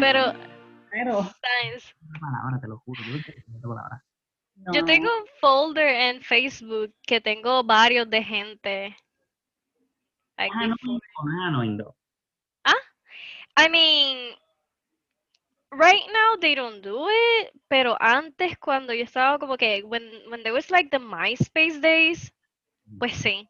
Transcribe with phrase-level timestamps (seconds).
[0.00, 0.32] Pero
[0.90, 1.94] Pero, Science.
[2.00, 3.00] una palabra, te lo juro.
[4.72, 8.96] Yo tengo un folder en Facebook que tengo varios de gente.
[10.36, 11.94] Like Ah, no, no.
[13.56, 14.34] I mean,
[15.72, 20.44] right now they don't do it, pero antes cuando yo estaba como que when when
[20.44, 22.32] there was like the MySpace days,
[23.00, 23.48] pues sí.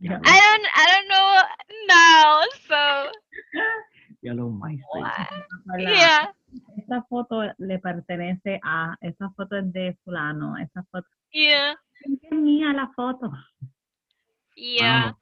[0.00, 1.42] Ya, I don't I don't know
[1.86, 3.12] now, so
[4.24, 4.86] ya lo MySpace.
[5.00, 5.12] what?
[5.66, 6.34] La- Yeah,
[6.78, 12.72] Esta foto le pertenece a, esta foto es de fulano, esta foto yeah, es mía
[12.72, 13.30] la foto.
[14.56, 15.14] yeah.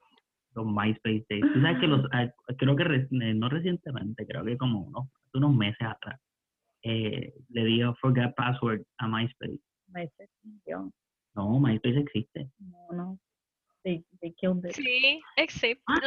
[0.55, 1.43] Wow, los MySpace Days.
[1.53, 5.55] Tú sabes que los, ah, creo que eh, no recientemente, creo que como unos, unos
[5.55, 6.19] meses atrás,
[6.83, 9.59] eh, le dio forget password a MySpace.
[9.87, 10.29] MySpace.
[11.35, 12.49] No, MySpace existe.
[12.59, 13.19] no, no.
[13.83, 14.73] They, they killed it.
[14.75, 15.99] Sí, except Ah,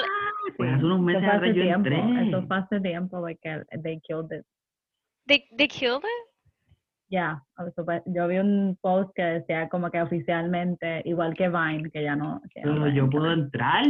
[0.56, 2.28] pues hace unos meses hace yo tiempo, entré.
[2.28, 4.44] eso fue hace tiempo, porque they killed it.
[5.26, 6.30] they they killed it.
[7.08, 11.90] Ya, eso fue- yo vi un post que decía como que oficialmente, igual que Vine,
[11.90, 12.40] que ya no.
[12.52, 13.84] que no Pero yo puedo entrar.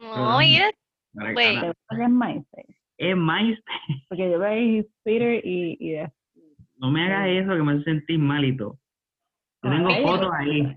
[0.00, 0.70] No, yeah.
[1.18, 1.58] Ahora, Wait.
[1.58, 1.72] Ana,
[2.04, 2.76] Es MySpace.
[2.98, 3.62] Es MySpace.
[4.08, 6.12] Porque yo veo Twitter y, y de-
[6.76, 8.78] No me hagas eso que me hace sentir mal y todo.
[9.62, 10.76] Yo tengo fotos ahí.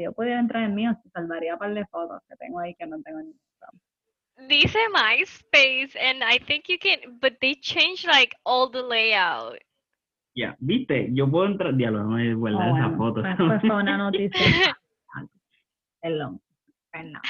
[0.00, 2.86] Si yo pudiera entrar en mío, salvaría un par de fotos que tengo ahí que
[2.86, 4.48] no tengo en Instagram.
[4.48, 9.58] Dice MySpace, and I think you can, but they changed like all the layout.
[10.34, 11.10] Ya, ¿viste?
[11.12, 11.74] Yo puedo entrar.
[11.76, 13.20] Diablo, no me guardar Oh, esa bueno, foto.
[13.20, 14.78] pues- pues fue una noticia.
[16.00, 16.40] Perdón.
[16.90, 17.20] Perdón.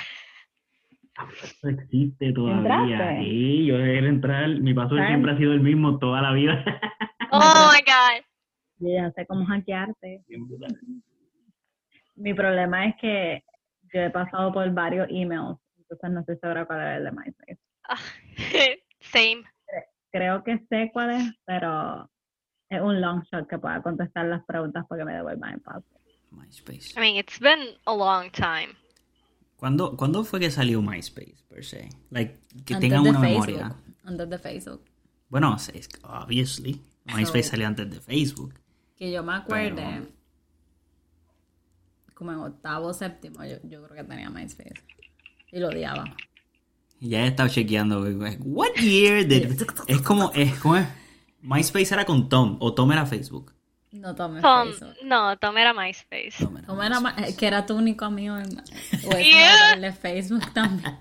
[1.43, 2.83] Eso existe todavía.
[2.93, 3.25] ¿Entraste?
[3.25, 4.49] Sí, yo de entrar.
[4.61, 5.09] Mi password ¿Sabes?
[5.11, 6.65] siempre ha sido el mismo toda la vida.
[7.33, 8.25] Oh my god.
[8.83, 10.23] Ya sé cómo hackearte.
[12.20, 13.42] Mi problema es que
[13.92, 17.58] yo he pasado por varios emails, entonces no estoy segura cuál es el de MySpace.
[19.00, 19.42] Same.
[20.12, 22.10] Creo que sé cuál es, pero
[22.69, 25.84] es un long shot que pueda contestar las preguntas porque me devuelvan el.
[26.31, 26.92] MySpace.
[26.97, 28.75] I mean, it's been a long time.
[29.56, 31.88] ¿Cuándo, ¿Cuándo fue que salió MySpace, per se?
[32.10, 33.47] Like, que Antes tengan de una Facebook.
[33.47, 33.76] memoria.
[34.04, 34.84] Antes de Facebook.
[35.28, 35.56] Bueno,
[36.02, 36.81] obviously.
[37.06, 38.54] MySpace So- salió antes de Facebook.
[38.97, 40.19] Que yo me acuerde, Pero-
[42.20, 44.75] como en octavo séptimo, yo, yo creo que tenía MySpace.
[45.50, 46.04] Y lo odiaba.
[47.00, 48.03] Ya he estado chequeando.
[48.41, 49.60] What year did...
[49.88, 50.76] Es como, es como...
[51.41, 53.54] MySpace era con Tom, o Tom era Facebook.
[53.92, 54.94] No Tom, Facebook.
[55.03, 56.47] no, Tom era MySpace.
[56.66, 58.50] Como era ma- eh, que era tu único amigo en,
[59.19, 59.76] Yeah.
[59.76, 60.94] de Facebook también.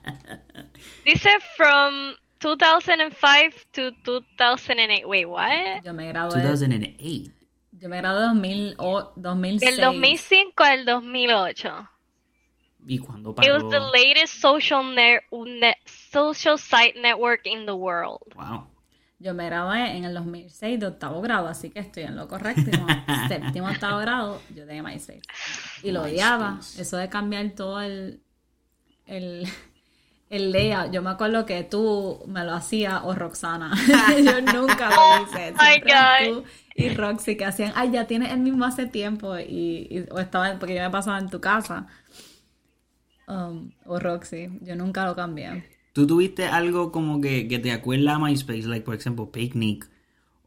[1.05, 3.91] Dice from 2005 to
[4.37, 5.05] 2008.
[5.05, 5.83] Wait, what?
[5.83, 6.41] Yo me gradué.
[6.41, 7.31] 2008.
[7.79, 9.75] Yo me gradué en 2000, o 2006.
[9.75, 11.89] Del 2005 al 2008.
[12.87, 13.53] ¿Y cuándo It paró?
[13.53, 18.19] was the latest social net, net social site network in the world.
[18.35, 18.67] Wow.
[19.19, 22.71] Yo me gradué en el 2006 de octavo grado, así que estoy en lo correcto.
[23.27, 25.21] Séptimo, octavo grado, yo tenía MySpace.
[25.83, 26.59] Y lo odiaba.
[26.77, 28.21] Eso de cambiar todo el,
[29.05, 29.45] el,
[30.29, 30.91] el layout.
[30.91, 33.71] Yo me acuerdo que tú me lo hacías o Roxana.
[34.23, 35.53] yo nunca lo hice.
[35.53, 36.43] Oh my Siempre God.
[36.43, 36.43] tú
[36.75, 39.37] y Roxy que hacían, ay, ya tienes el mismo hace tiempo.
[39.37, 41.87] Y, y- o estaba, porque yo me pasaba en tu casa.
[43.27, 44.49] Um, o Roxy.
[44.61, 45.65] Yo nunca lo cambié.
[45.93, 48.63] ¿Tú tuviste algo como que, que te acuerda a MySpace?
[48.63, 49.89] Like, por ejemplo, Picnic.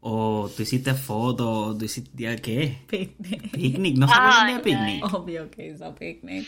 [0.05, 1.47] O tú hiciste fotos.
[1.75, 2.35] o tú hiciste...
[2.41, 2.79] ¿Qué?
[2.87, 3.51] Picnic.
[3.51, 3.97] Picnic.
[3.97, 5.13] ¿No se acuerdan Ay, de Picnic?
[5.13, 6.45] Obvio que hizo picnic.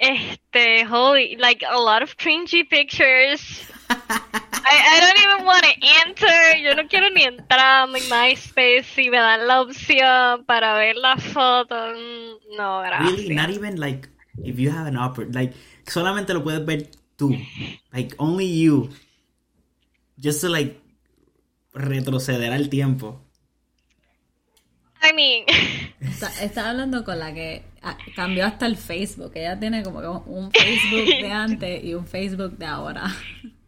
[0.00, 3.60] Este, holy, like a lot of cringy pictures.
[3.90, 5.74] I, I don't even want to
[6.06, 6.56] enter.
[6.58, 10.96] Yo no quiero ni entrar a mi MySpace si me dan la opción para ver
[10.96, 11.74] la foto.
[11.74, 13.28] Mm, No, Really?
[13.34, 13.56] Not gracias.
[13.58, 14.08] even like
[14.42, 15.26] if you have an opera.
[15.32, 15.52] Like,
[15.86, 17.36] solamente lo puedes ver tú.
[17.92, 18.88] Like, only you.
[20.18, 20.80] Just to like
[21.74, 23.20] retroceder al tiempo.
[25.02, 25.44] I mean,
[26.00, 29.32] Está, está hablando con la que ah, cambió hasta el Facebook.
[29.34, 33.04] Ella tiene como que un Facebook de antes y un Facebook de ahora.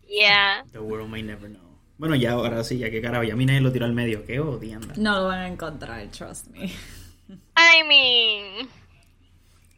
[0.08, 0.64] Yeah.
[0.72, 1.62] The world may never know.
[1.98, 4.24] Bueno, ya ahora sí, ya que carajo, ya mi nadie lo tiró al medio.
[4.26, 4.94] Qué odianda.
[4.96, 6.70] No lo van a encontrar, trust me.
[7.56, 8.68] I mean,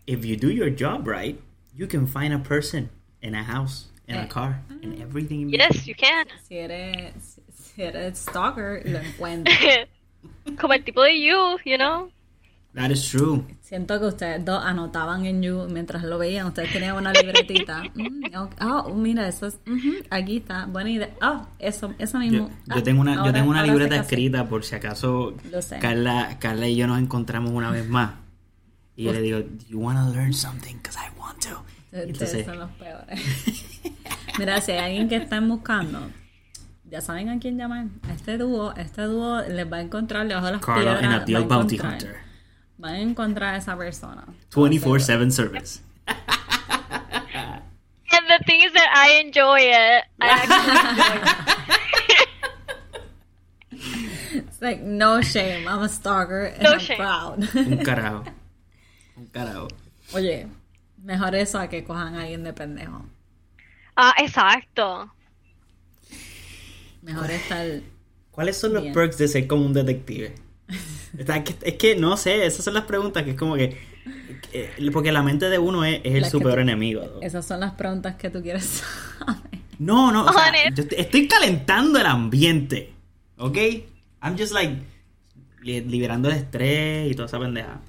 [0.07, 1.41] If you do your job right,
[1.75, 2.91] you can find a person
[3.23, 4.29] in a house, in a Eh.
[4.29, 5.43] car, in everything.
[5.43, 6.27] in yes, you can.
[6.49, 9.87] Si eres, si eres stalker, lo encuentras.
[10.61, 12.11] Como el tipo de you, you know?
[12.75, 13.45] That is true.
[13.61, 16.49] Siento que ustedes dos anotaban en You mientras lo veían.
[16.49, 17.83] Ustedes tenían una libretita.
[17.95, 18.53] Mm, ok.
[18.61, 19.59] Oh, mira, eso es.
[20.11, 20.67] aquí está.
[20.67, 21.11] Buena idea.
[21.23, 22.49] Oh, eso, eso mismo.
[22.67, 25.79] yo Ah, tengo una, yo tengo una libreta escrita por si acaso Lo sé.
[25.79, 28.15] Carla, Carla y yo nos encontramos una vez más.
[28.97, 30.75] Y yo le digo, Do you want to learn something?
[30.83, 31.51] Because I want to.
[31.93, 33.21] Ustedes Entonces, son los peores.
[34.39, 36.01] Mira, si hay alguien que están buscando,
[36.91, 37.87] ya saben a quién llamar.
[38.09, 41.03] A este dúo, este dúo les va a encontrar debajo de las Carla piedras.
[41.03, 42.17] and va a Abdiel Bounty Hunter.
[42.79, 44.25] Van a encontrar a esa persona.
[44.51, 45.81] 24-7 service.
[48.13, 50.05] And the thing is that I enjoy it.
[50.21, 52.29] I actually enjoy it.
[54.37, 55.67] It's like, no shame.
[55.69, 56.97] I'm a stalker and No I'm shame.
[56.99, 57.39] proud.
[57.55, 58.25] Un carajo.
[59.17, 59.69] Un carajo.
[60.15, 60.47] Oye,
[61.03, 63.05] mejor eso a que cojan a alguien de pendejo.
[63.97, 65.11] Ah, exacto.
[67.05, 67.67] Mejor estar...
[68.31, 70.35] ¿Cuáles son los perks de ser como un detective?
[71.63, 73.79] Es que no sé, esas son las preguntas que es como que.
[74.51, 77.03] que- porque la mente de uno es, es el su peor enemigo.
[77.15, 77.21] ¿no?
[77.23, 78.65] Esas son las preguntas que tú quieres
[79.19, 79.43] saber.
[79.79, 80.77] No, no, o sea, Honest.
[80.77, 82.93] yo estoy, estoy calentando el ambiente.
[83.37, 83.57] ¿Ok?
[84.23, 84.75] I'm just like
[85.63, 87.81] li- liberando el estrés y toda esa pendeja.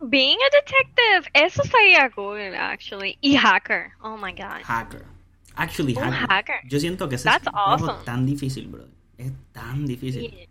[0.00, 3.16] Being a detective, eso estaría cool, actually.
[3.20, 3.92] Y hacker.
[4.02, 4.62] Oh my god.
[4.64, 5.04] Hacker.
[5.56, 6.28] Actually, Un hacker.
[6.28, 6.56] hacker.
[6.68, 8.04] Yo siento que ese That's es un trabajo awesome.
[8.04, 8.84] tan difícil, bro.
[9.18, 10.30] Es tan difícil.
[10.30, 10.46] Yeah.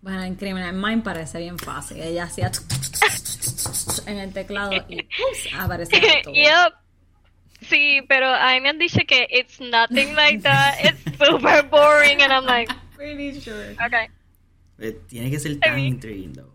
[0.00, 2.00] Bueno, en Criminal Mind parece bien fácil.
[2.00, 2.50] Ella hacía
[4.06, 5.06] en el teclado y
[5.58, 6.34] aparecía todo.
[6.34, 6.72] yep.
[7.62, 10.76] Sí, pero a mí me han dicho que it's nothing like that.
[10.84, 13.72] It's super boring, and I'm like, Pretty sure.
[13.84, 14.06] okay.
[14.78, 16.52] Eh, Tiene que ser tan mean- intriguing, though.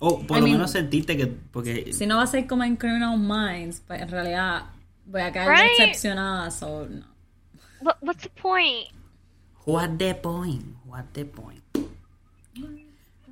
[0.00, 1.26] O por I lo mean- menos sentirte que.
[1.26, 1.90] Porque.
[1.94, 4.66] Si no va a ser como en Criminal Minds, pues en realidad
[5.06, 5.78] voy a quedar Right.
[5.78, 6.50] decepcionada.
[6.50, 7.06] So, no.
[7.84, 8.88] What, what's the point?
[9.66, 10.64] What the point?
[10.86, 11.60] What the point?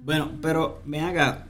[0.04, 1.46] Bueno, pero ven acá.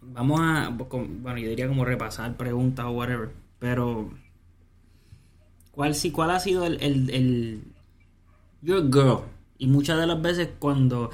[0.00, 0.70] Vamos a.
[0.70, 3.30] Bueno, yo diría como repasar preguntas o whatever.
[3.58, 4.10] Pero.
[5.72, 7.62] ¿Cuál, sí, cuál ha sido el, el, el.
[8.62, 9.24] Your girl?
[9.58, 11.10] Y muchas de las veces cuando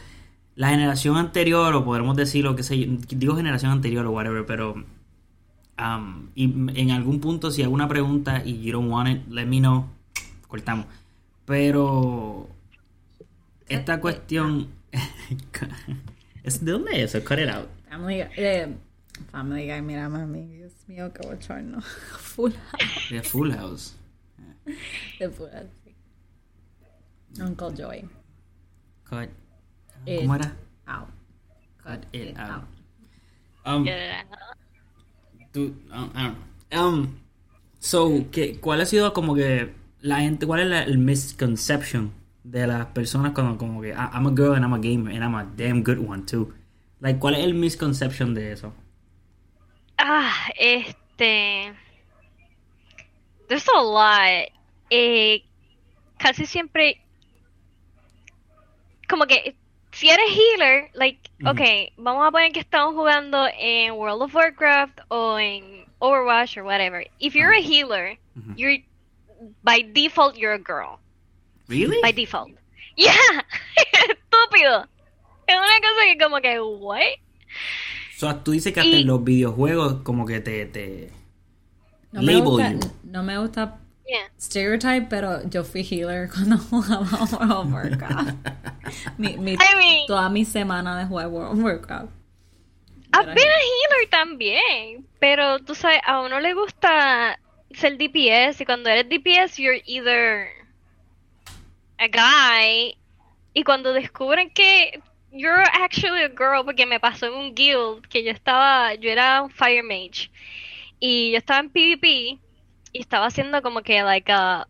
[0.55, 4.75] la generación anterior, o podremos decir lo que sé, digo generación anterior o whatever, pero.
[5.77, 6.45] um, y
[6.81, 9.89] en algún punto, si hago una pregunta y you don't want it, let me know.
[10.51, 10.87] Cortamos.
[11.47, 12.49] Pero.
[13.69, 14.69] Esta cuestión.
[16.43, 17.25] ¿Es de dónde es eso?
[17.27, 17.69] Cut it out.
[17.89, 18.77] Family, eh,
[19.31, 21.81] family Guy, mira mami, Dios mío, qué bochorno.
[22.19, 23.11] Full House.
[23.11, 23.95] De Full House.
[25.19, 25.95] De Full House, sí.
[27.41, 28.09] Uncle Joy.
[29.09, 29.29] Cut.
[30.07, 30.57] It ¿Cómo era?
[30.87, 31.09] Out.
[31.83, 32.51] Cut it it out.
[32.51, 32.65] out.
[33.67, 33.85] Um,
[35.53, 36.37] tú- um, I don't
[36.73, 36.89] know.
[36.89, 37.19] Um,
[37.79, 42.13] so, ¿qué, ¿cuál ha sido como que la gente, cuál es la, el misconception
[42.45, 45.23] de las personas cuando como que "Ah, I'm a girl and I'm a gamer and
[45.23, 46.53] I'm a damn good one too?
[47.01, 48.73] Like, ¿cuál es el misconception de eso?
[49.99, 51.73] Ah, este.
[53.49, 54.49] There's a lot.
[54.91, 55.43] Eh,
[56.19, 57.01] casi siempre.
[59.09, 59.57] Como que.
[59.93, 65.01] Si eres healer, like, okay, vamos a poner que estamos jugando en World of Warcraft
[65.09, 67.05] o en Overwatch or whatever.
[67.19, 68.17] If you're a healer,
[68.57, 68.79] you're
[69.63, 70.99] by default you're a girl.
[71.69, 71.99] Really?
[72.03, 72.51] By default.
[72.97, 73.13] Yeah,
[74.09, 74.87] estúpido.
[75.47, 77.01] Es una cosa que como que what?
[78.17, 80.67] So, tú dices que hasta Y- en los videojuegos como que te...
[80.67, 81.11] te
[82.13, 82.81] No me, label gusta, you.
[83.05, 84.29] no me gusta Yeah.
[84.39, 87.07] stereotype, pero yo fui healer cuando jugaba
[87.39, 88.37] World of Warcraft.
[89.19, 92.11] mi, mi- I mean- toda mi semana de jugar World of Warcraft.
[93.15, 97.39] I've been a healer también, pero tú sabes, a uno le gusta
[97.75, 100.49] ser DPS y cuando eres DPS you're either
[101.99, 102.97] a guy
[103.55, 105.01] y cuando descubren que
[105.33, 109.43] you're actually a girl porque me pasó en un guild que yo estaba, yo era
[109.43, 110.31] un fire mage
[110.99, 112.39] y yo estaba en PvP
[112.93, 114.67] y estaba haciendo como que like a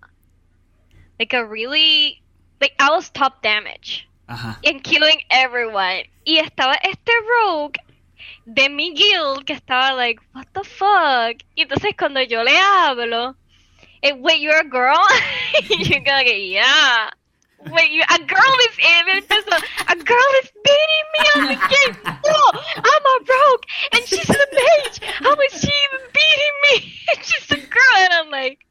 [1.19, 2.23] like a really
[2.61, 4.59] like I was top damage Ajá.
[4.65, 6.05] and killing everyone.
[6.25, 7.79] Y estaba este rogue
[8.55, 11.37] de mi guild que estaba like, what the fuck?
[11.55, 13.37] Y entonces cuando yo le hablo,
[14.03, 14.99] eh, wait, you're a girl?
[15.69, 17.11] y yo como que, yeah.
[17.71, 19.25] Wait, you, a girl is in it.
[19.29, 19.53] empezó,
[19.89, 21.97] A girl is beating me on the game.
[22.25, 25.01] No, I'm a rogue and she's a mage.
[25.21, 26.93] How is she even beating me?
[27.23, 27.97] she's a girl.
[27.99, 28.65] And I'm like,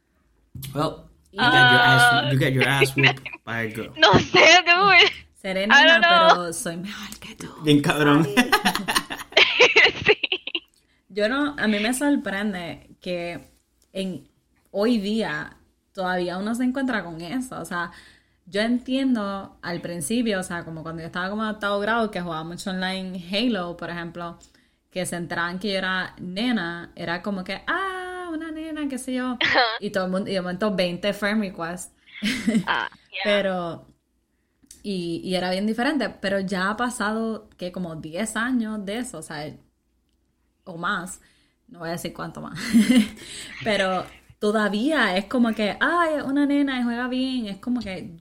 [0.74, 3.90] Well, You, get your ass, you get your ass whooped by a girl.
[3.98, 5.12] No sé, dude.
[5.42, 6.36] Seré nena, know.
[6.36, 7.48] pero soy mejor que tú.
[7.64, 8.26] Bien cabrón.
[10.06, 10.18] sí.
[11.08, 13.50] Yo no, a mí me sorprende que
[13.94, 14.28] en
[14.72, 15.56] hoy día
[15.94, 17.58] todavía uno se encuentra con eso.
[17.58, 17.92] O sea,
[18.46, 22.20] yo entiendo al principio, o sea, como cuando yo estaba como en octavo grado, que
[22.20, 24.40] jugaba mucho online Halo, por ejemplo,
[24.92, 29.14] que se enteraban que yo era nena, era como que, ah, una nena, qué sé
[29.14, 29.38] yo.
[29.80, 31.94] Y todo el mundo, y de momento 20 friend requests.
[32.66, 33.22] Ah, yeah.
[33.24, 33.88] Pero,
[34.84, 39.20] y, y era bien diferente, pero ya ha pasado que como 10 años de eso,
[39.20, 39.56] o sea,
[40.64, 41.22] o más,
[41.68, 42.60] no voy a decir cuánto más,
[43.64, 44.06] pero
[44.40, 48.18] todavía es como que, ay, una nena y juega bien, es como que,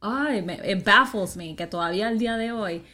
[0.00, 2.84] ay, me, it baffles me que todavía al día de hoy,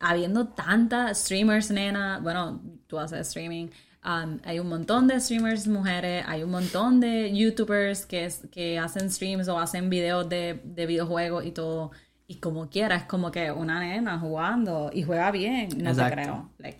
[0.00, 3.68] habiendo tantas streamers nena, bueno, tú haces streaming,
[4.08, 8.78] um, hay un montón de streamers mujeres, hay un montón de youtubers que, es- que
[8.78, 11.90] hacen streams o hacen videos de, de videojuegos y todo,
[12.26, 16.14] y como quiera, es como que una nena jugando y juega bien, no te Exacto.
[16.16, 16.50] creo.
[16.58, 16.78] Like,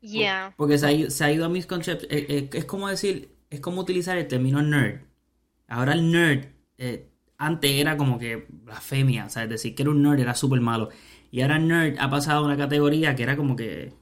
[0.00, 0.54] Yeah.
[0.56, 2.08] Porque se ha, ido- se ha ido a misconception.
[2.12, 5.00] eh, eh, es como decir, es como utilizar el término nerd.
[5.68, 6.44] Ahora el nerd,
[6.78, 10.34] eh, antes era como que blasfemia, o sea, es decir, que era un nerd era
[10.34, 10.90] súper malo.
[11.32, 13.94] Y ahora nerd ha pasado a una categoría que era como que,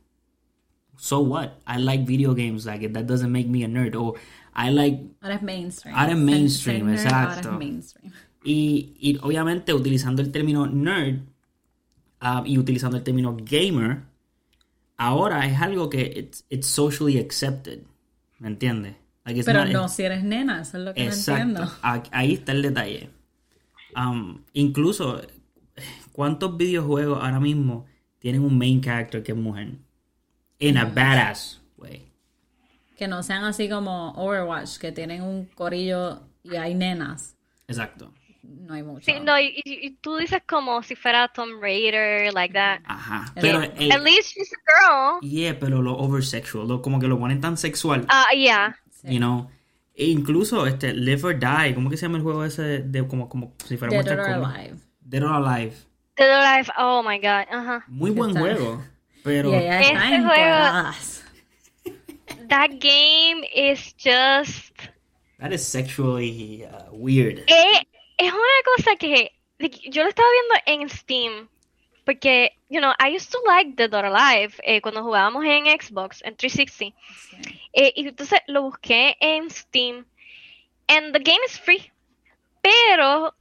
[0.96, 1.60] so what?
[1.66, 3.94] I like video games, like that doesn't make me a nerd.
[3.96, 4.14] O
[4.54, 5.94] I like ahora es mainstream.
[5.96, 7.48] Ahora es mainstream, exacto.
[7.48, 8.12] Ahora es mainstream.
[8.44, 11.20] Y, y obviamente utilizando el término nerd
[12.20, 14.02] ah, y utilizando el término gamer,
[14.96, 17.80] ahora es algo que it's, it's socially accepted.
[18.38, 18.96] ¿Me entiendes?
[19.24, 21.42] Like, Pero no si eres nena, eso es lo que no Exacto.
[21.42, 21.72] entiendo.
[21.82, 23.08] A- Ahí está el detalle.
[23.96, 25.22] Um, incluso,
[26.12, 27.86] ¿cuántos videojuegos ahora mismo
[28.18, 29.76] tienen un main character que es mujer?
[30.68, 32.11] In a badass way.
[32.97, 37.37] Que no sean así como Overwatch, que tienen un corillo y hay nenas.
[37.66, 38.12] Exacto.
[38.42, 39.04] No hay mucho.
[39.06, 42.80] Sí, no, y, y- tú dices como si fuera Tomb Raider, like that.
[42.85, 43.33] Ajá.
[43.37, 45.21] El- Pero, At el, least she's a girl.
[45.23, 48.04] yeah, pero lo oversexual, lo, como que lo ponen tan sexual.
[48.09, 48.76] Ah, yeah.
[49.02, 49.50] You know,
[49.94, 53.06] e incluso este Live or Die, ¿cómo que se llama el juego ese de, de
[53.09, 54.21] como, como si fuera Dead or?
[54.21, 54.76] Alive.
[55.00, 55.75] Dead or Alive.
[56.16, 57.85] Dead or Alive, oh my god, ajá.
[57.88, 58.83] Muy buen juego,
[59.24, 61.24] pero Y ella está Ese juego- cuadradas.
[62.48, 64.74] That game is just...
[65.40, 67.38] that is sexually uh, weird.
[67.48, 67.80] Eh,
[68.18, 71.48] es una cosa que like, yo lo estaba viendo en Steam.
[72.04, 76.20] Porque, you know, I used to like The or Alive eh, cuando jugábamos en Xbox,
[76.22, 76.94] en 360.
[77.72, 80.04] Eh, y entonces lo busqué en Steam.
[80.86, 81.90] And the game is free.
[82.62, 83.32] Pero,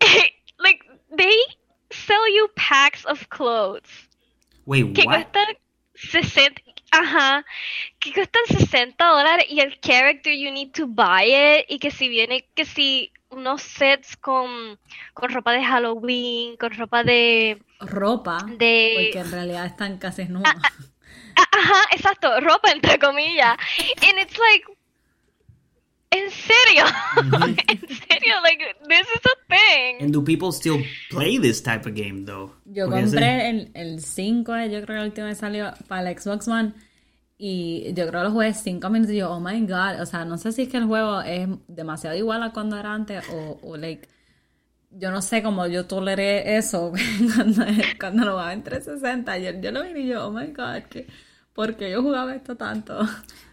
[0.58, 0.84] like,
[1.16, 1.36] they
[1.92, 4.08] sell you packs of clothes.
[4.64, 5.14] Wait, que what?
[5.14, 5.46] cuestan
[5.94, 7.44] 60, ajá,
[7.98, 12.08] que cuestan 60 dólares y el character you need to buy it y que si
[12.08, 14.78] viene, que si unos sets con,
[15.14, 20.54] con ropa de Halloween, con ropa de, Ropa, de, porque en realidad están casi nuevas.
[21.34, 23.56] Ah, ajá, exacto, ropa entre comillas,
[24.02, 24.66] and it's like,
[26.12, 26.84] en serio,
[27.68, 30.02] en serio, like, this is a thing.
[30.02, 30.78] And do people still
[31.10, 32.52] play this type of game though?
[32.66, 36.10] Yo Porque compré el, el 5, eh, yo creo que el último que salió para
[36.10, 36.74] el Xbox One.
[37.38, 40.00] Y yo creo que lo jugué 5 minutos y yo, oh my god.
[40.00, 42.92] O sea, no sé si es que el juego es demasiado igual a cuando era
[42.92, 44.08] antes o, o like.
[44.90, 46.92] Yo no sé cómo yo toleré eso
[47.34, 47.64] cuando,
[47.98, 49.38] cuando lo jugaba en 360.
[49.38, 51.06] Yo, yo lo vi y yo, oh my god, que,
[51.54, 53.00] ¿por qué yo jugaba esto tanto?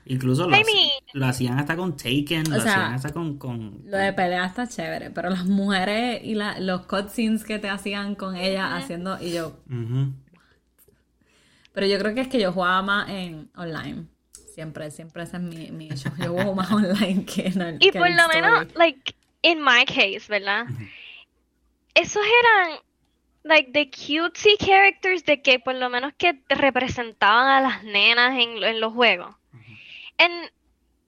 [0.09, 3.13] Incluso lo, I haci- mean- lo hacían hasta con Taken, O lo sea, hacían hasta
[3.13, 3.37] con...
[3.37, 7.69] con Lo de pelea está chévere, pero las mujeres y la, los cutscenes que te
[7.69, 9.21] hacían con ella haciendo.
[9.21, 9.55] Y yo.
[11.73, 14.05] Pero yo creo que es que yo jugaba más en online.
[14.53, 16.11] Siempre, siempre ese es mi, mi issue.
[16.17, 18.41] Yo juego más online que en el Y que por lo story.
[18.41, 19.13] menos, like,
[19.43, 20.65] in my case, ¿verdad?
[21.93, 22.79] Esos eran,
[23.43, 28.33] like, the cutesy characters de que por lo menos que te representaban a las nenas
[28.39, 29.35] en, en los juegos.
[30.19, 30.49] And,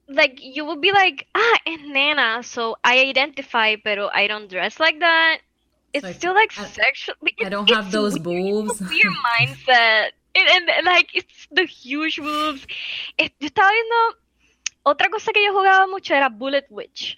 [0.08, 4.80] like, you would be like, ah, es nena, so I identify, pero I don't dress
[4.80, 5.38] like that.
[5.92, 7.14] It's Like, still, like, I- sexual.
[7.44, 8.24] I don't it's have those weird.
[8.24, 8.80] boobs.
[8.80, 10.10] It's a weird mindset.
[10.34, 12.66] And, and, like, it's the huge boobs.
[13.18, 14.16] Eh, Yo estaba viendo...
[14.84, 17.16] Otra cosa que yo jugaba mucho era Bullet Witch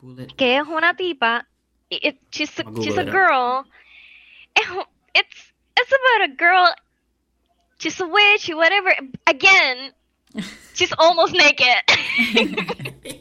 [0.00, 0.34] Bullet.
[0.36, 1.46] que es una tipa,
[1.88, 3.64] y it, she's, a, I'll Google she's a girl,
[4.56, 4.64] es
[5.14, 6.68] it's, it's about a girl,
[7.78, 8.92] she's a witch, whatever,
[9.24, 9.92] again,
[10.76, 11.82] she's almost naked.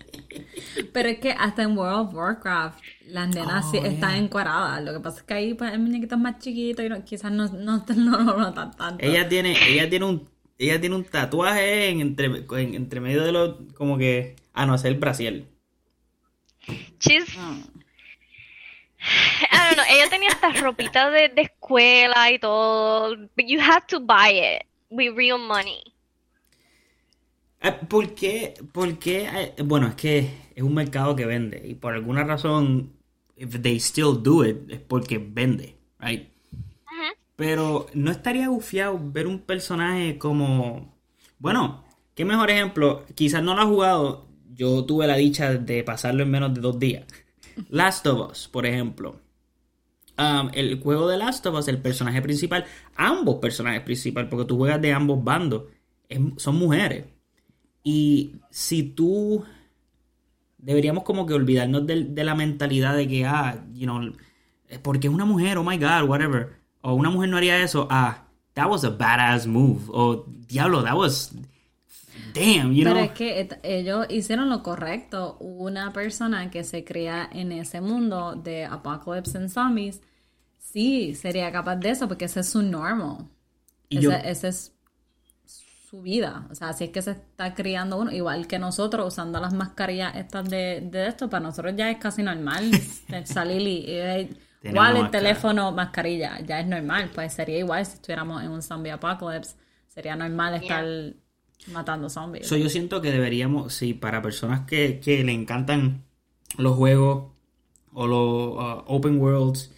[0.93, 3.87] Pero es que hasta en World of Warcraft las nenas Oh, sí yeah.
[3.91, 4.81] están encuadradas.
[4.83, 7.31] Lo que pasa es que ahí pues, el muñequito es más chiquito y no- quizás
[7.31, 9.05] no, no, no lo notan tanto.
[9.05, 13.31] Ella tiene, ella tiene un, ella tiene un tatuaje en entre, en- entre medio de
[13.31, 15.47] los, como que, ah no, es el brasiel.
[16.99, 17.25] She's...
[19.51, 23.83] I don't know, ella tenía esta ropita de, de escuela y todo, but you had
[23.87, 25.81] to buy it with real money.
[27.65, 28.53] Eh, ¿Por qué?
[28.71, 29.53] ¿Por qué?
[29.63, 30.19] Bueno, es que
[30.55, 32.93] es un mercado que vende y por alguna razón,
[33.35, 36.29] if they still do it, es porque vende, right?
[37.35, 40.95] Pero no estaría gufiado ver un personaje como...
[41.37, 41.83] Bueno,
[42.15, 46.31] qué mejor ejemplo, quizás no lo ha jugado, yo tuve la dicha de pasarlo en
[46.31, 47.05] menos de dos días.
[47.69, 49.19] Last of Us, por ejemplo.
[50.17, 54.55] Um, el juego de Last of Us, el personaje principal, ambos personajes principales, porque tú
[54.57, 55.63] juegas de ambos bandos,
[56.07, 57.05] es- son mujeres.
[57.85, 59.45] Y si tú
[60.57, 64.01] deberíamos como que olvidarnos del- de, la mentalidad de que, ah, you know,
[64.69, 66.55] eh, porque es una mujer, oh my god, whatever.
[66.81, 69.83] O una mujer no haría eso, ah, that was a badass move.
[69.89, 71.31] O, diablo, that was,
[72.33, 73.03] damn, you Pero know.
[73.05, 75.37] es que ellos hicieron lo correcto.
[75.39, 80.01] Una persona que se cría en ese mundo de Apocalypse and Zombies,
[80.59, 83.27] sí sería capaz de eso porque ese es su normal.
[83.89, 84.74] Y ese, yo- ese es
[85.95, 86.47] su vida.
[86.51, 90.15] O sea, así es que se está criando uno, igual que nosotros usando las mascarillas
[90.15, 92.69] estas de, de esto, para nosotros ya es casi normal
[93.25, 94.29] salir y, y-
[94.61, 97.11] Tenemos igual el teléfono, mascarilla, ya es normal.
[97.13, 99.55] Pues sería igual si estuviéramos en un zombie apocalypse,
[99.87, 100.85] sería normal estar
[101.71, 102.47] matando zombies.
[102.47, 106.03] So, yo siento que deberíamos, sí, para personas que, que le encantan
[106.57, 107.31] los juegos
[107.93, 109.71] o los uh, open worlds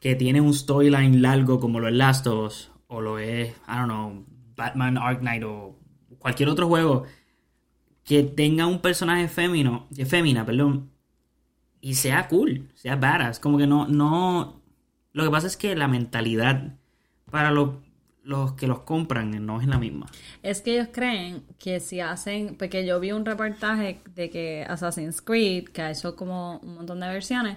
[0.00, 3.76] que tienen un storyline largo como lo es Last of Us o lo es, I
[3.78, 4.24] don't know,
[4.56, 5.78] Batman Ark Knight o
[6.18, 7.04] cualquier otro juego
[8.04, 10.90] que tenga un personaje fémino, de fémina, perdón,
[11.80, 14.62] y sea cool, sea badass, como que no, no,
[15.12, 16.76] lo que pasa es que la mentalidad
[17.30, 17.76] para los,
[18.22, 20.06] los que los compran no es la misma.
[20.42, 25.20] Es que ellos creen que si hacen, porque yo vi un reportaje de que Assassin's
[25.20, 27.56] Creed, que ha hecho como un montón de versiones,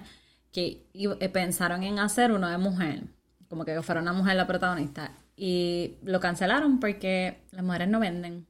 [0.52, 3.04] que eh, pensaron en hacer uno de mujer,
[3.48, 8.46] como que fuera una mujer la protagonista, y lo cancelaron porque las mujeres no venden.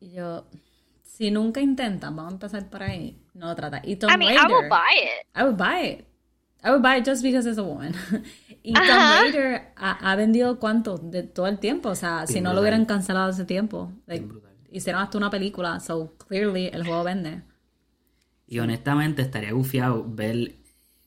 [0.00, 0.46] Y yo,
[1.02, 3.80] si nunca intentan, vamos a empezar por ahí, no lo trata.
[3.84, 5.26] Y Tom I mean, I Raider, will buy it.
[5.36, 6.04] I would buy it.
[6.64, 7.92] I would buy it just because it's a woman.
[8.62, 9.22] y Tom Ajá.
[9.22, 11.88] Raider ha, ha vendido cuánto de todo el tiempo.
[11.88, 12.62] O sea, si Bien no lo brutal.
[12.62, 13.92] hubieran cancelado hace tiempo.
[14.06, 14.26] like,
[14.70, 15.80] hicieron hasta una película.
[15.80, 17.42] So clearly el juego vende.
[18.46, 20.56] Y honestamente estaría gufiado ver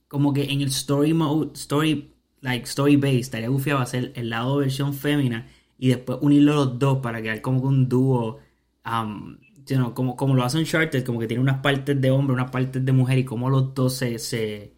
[0.07, 2.14] como que en el story mode, story,
[2.45, 6.99] like story base, estaría gufiado hacer el lado versión fémina y después unirlo los dos
[6.99, 8.39] para crear como que un dúo,
[8.85, 12.33] um, you know, como, como lo hace Uncharted, como que tiene unas partes de hombre,
[12.33, 14.73] unas partes de mujer y como los dos se, se,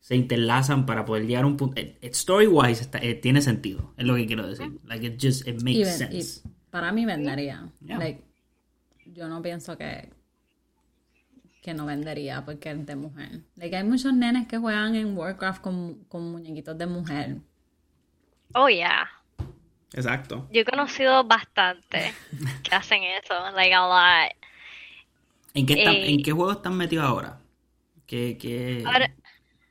[0.00, 1.78] se interlazan para poder llegar a un punto.
[1.80, 4.78] eh, eh, Story wise está- eh, tiene sentido, es lo que quiero decir.
[4.86, 6.48] Like it just, it Y, makes y sense.
[6.70, 7.68] para mí vendería.
[7.84, 7.98] Yeah.
[7.98, 8.22] Like,
[9.12, 10.10] yo no pienso que
[11.68, 13.40] que no vendería porque es de mujer.
[13.56, 17.36] Like, hay muchos nenes que juegan en Warcraft con, con muñequitos de mujer.
[18.54, 19.06] Oh, yeah.
[19.92, 20.48] Exacto.
[20.50, 22.14] Yo he conocido bastante
[22.62, 24.32] que hacen eso, like a lot.
[25.52, 27.38] ¿En qué, está- Eh, ¿En qué juego estás metido ahora?
[28.06, 29.10] ¿Qué, qué, Ahora-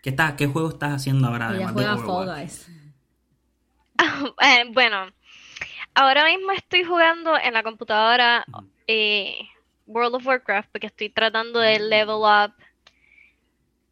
[0.04, 1.48] ¿qué, está- ¿Qué juego estás haciendo ahora?
[1.50, 2.40] Además de Fall?
[2.42, 2.70] Guys.
[3.98, 5.08] Eh, bueno,
[5.96, 8.46] ahora mismo estoy jugando en la computadora
[8.86, 9.38] eh,
[9.88, 12.54] World of Warcraft porque estoy tratando de level up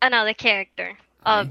[0.02, 1.46] another character, uh,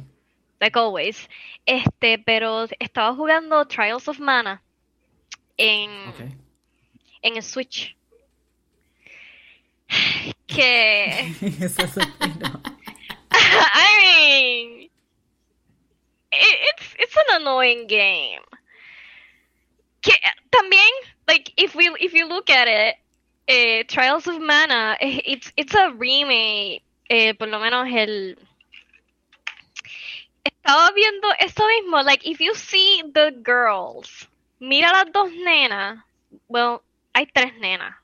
[0.61, 1.28] like always.
[1.66, 4.62] Este, pero estaba jugando Trials of Mana
[5.57, 6.20] en, Ok.
[7.22, 7.96] en el Switch.
[10.46, 11.33] Que
[13.33, 14.90] I mean,
[16.30, 18.42] it, it's it's an annoying game.
[20.02, 20.12] Que
[20.50, 20.90] también,
[21.26, 22.96] like if we if you look at it,
[23.46, 26.83] eh, Trials of Mana, it's it's a remake.
[27.09, 28.38] Eh, por lo menos el
[30.44, 32.02] estaba viendo esto mismo.
[32.02, 34.28] Like if you see the girls,
[34.61, 36.02] mira las dos nenas.
[36.48, 36.80] Well,
[37.12, 37.94] hay tres nenas.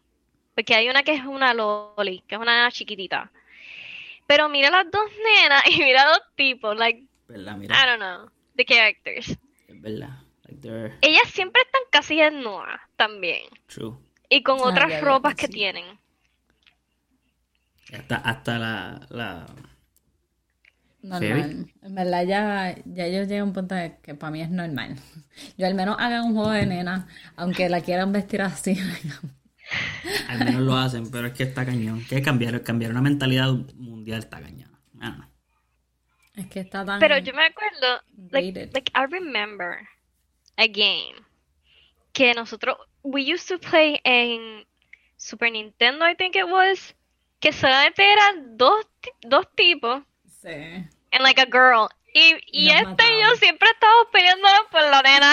[0.54, 3.30] Porque hay una que es una loli, que es una nena chiquitita.
[4.26, 7.56] Pero mira las dos nenas y mira los tipos, like, ¿Verdad?
[7.62, 9.30] I don't know, the characters.
[9.68, 10.18] es verdad.
[10.44, 13.42] Like they're Ellas siempre están casi desnudas también.
[13.68, 13.96] true.
[14.30, 15.52] Y con Ah, otras ya, ya, ropas que sí.
[15.52, 15.84] tienen.
[17.92, 19.46] Hasta, hasta la, la...
[21.02, 21.66] Normal.
[21.82, 24.96] En verdad ya, ya yo llegué a un punto de que para mí es normal.
[25.56, 28.76] Yo al menos haga un juego de nena, aunque la quieran vestir así.
[30.28, 32.04] Al menos lo hacen, pero es que está cañón.
[32.08, 34.70] Que cambiar, cambiar una mentalidad mundial está cañón.
[35.00, 35.28] Ah,
[36.34, 36.98] Es que está tan...
[37.00, 39.88] Pero yo me acuerdo, like, like I remember
[40.56, 41.14] a game
[42.12, 44.64] que nosotros, we used to play en
[45.16, 46.94] Super Nintendo, I think it was,
[47.40, 50.02] que solamente eran dos, ti- dos tipos
[50.42, 50.48] Sí.
[51.12, 51.88] And like a girl.
[52.12, 55.32] Y, y este y yo siempre estamos peleándonos por la nena.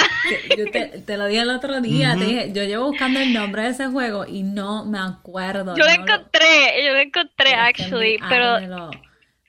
[0.55, 3.63] Yo te, te, lo dije el otro día, te dije, yo llevo buscando el nombre
[3.63, 5.75] de ese juego y no me acuerdo.
[5.75, 8.91] Yo lo encontré, yo lo encontré, actually, pero...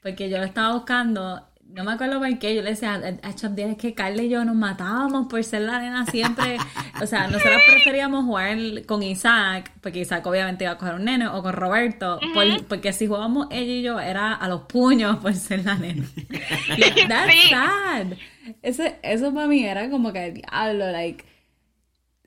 [0.03, 3.55] Porque yo lo estaba buscando no me acuerdo por qué, yo le decía a Chop
[3.79, 6.57] que Carla y yo nos matábamos por ser la nena siempre.
[7.01, 11.29] o sea, nosotros preferíamos jugar con Isaac, porque Isaac obviamente iba a coger un nene,
[11.29, 12.21] o con Roberto,
[12.69, 16.07] porque si jugábamos ella y yo era a los puños por ser la nena.
[17.09, 18.07] That's sad.
[18.63, 21.25] Ese, eso para mí era como que, diablo, like,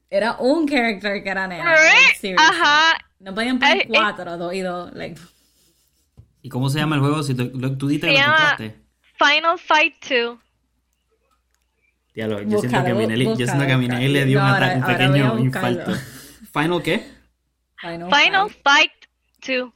[0.09, 1.73] era un character que era nena.
[2.37, 2.93] Ajá.
[3.19, 5.19] No podían poner cuatro, dos y dos, like.
[6.43, 7.23] ¿Y cómo se llama el juego?
[7.23, 8.80] Si tú, tú diste que lo encontraste.
[9.21, 10.39] Final Fight 2.
[12.15, 15.93] yo, siento que a Minelli, yo siento que a Minelli le dio un, pequeño infarto.
[16.51, 17.05] ¿Final qué?
[17.79, 18.91] Final, Fight
[19.47, 19.71] 2.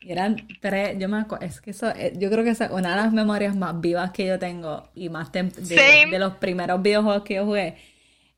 [0.00, 2.96] Eran tres, yo me acuerdo, es que eso, eh, yo creo que es una de
[2.96, 7.34] las memorias más vivas que yo tengo y más de, de, los primeros videojuegos que
[7.34, 7.76] yo jugué.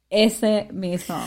[0.09, 1.23] Ese mismo.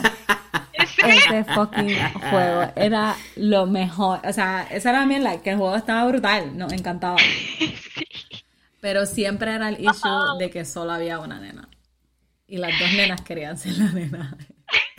[1.06, 1.96] ese fucking
[2.30, 4.20] juego era lo mejor.
[4.24, 7.16] O sea, esa era mi like, que el juego estaba brutal, nos encantaba.
[8.84, 11.70] Pero siempre era el issue de que solo había una nena.
[12.46, 14.36] Y las dos nenas querían ser la nena.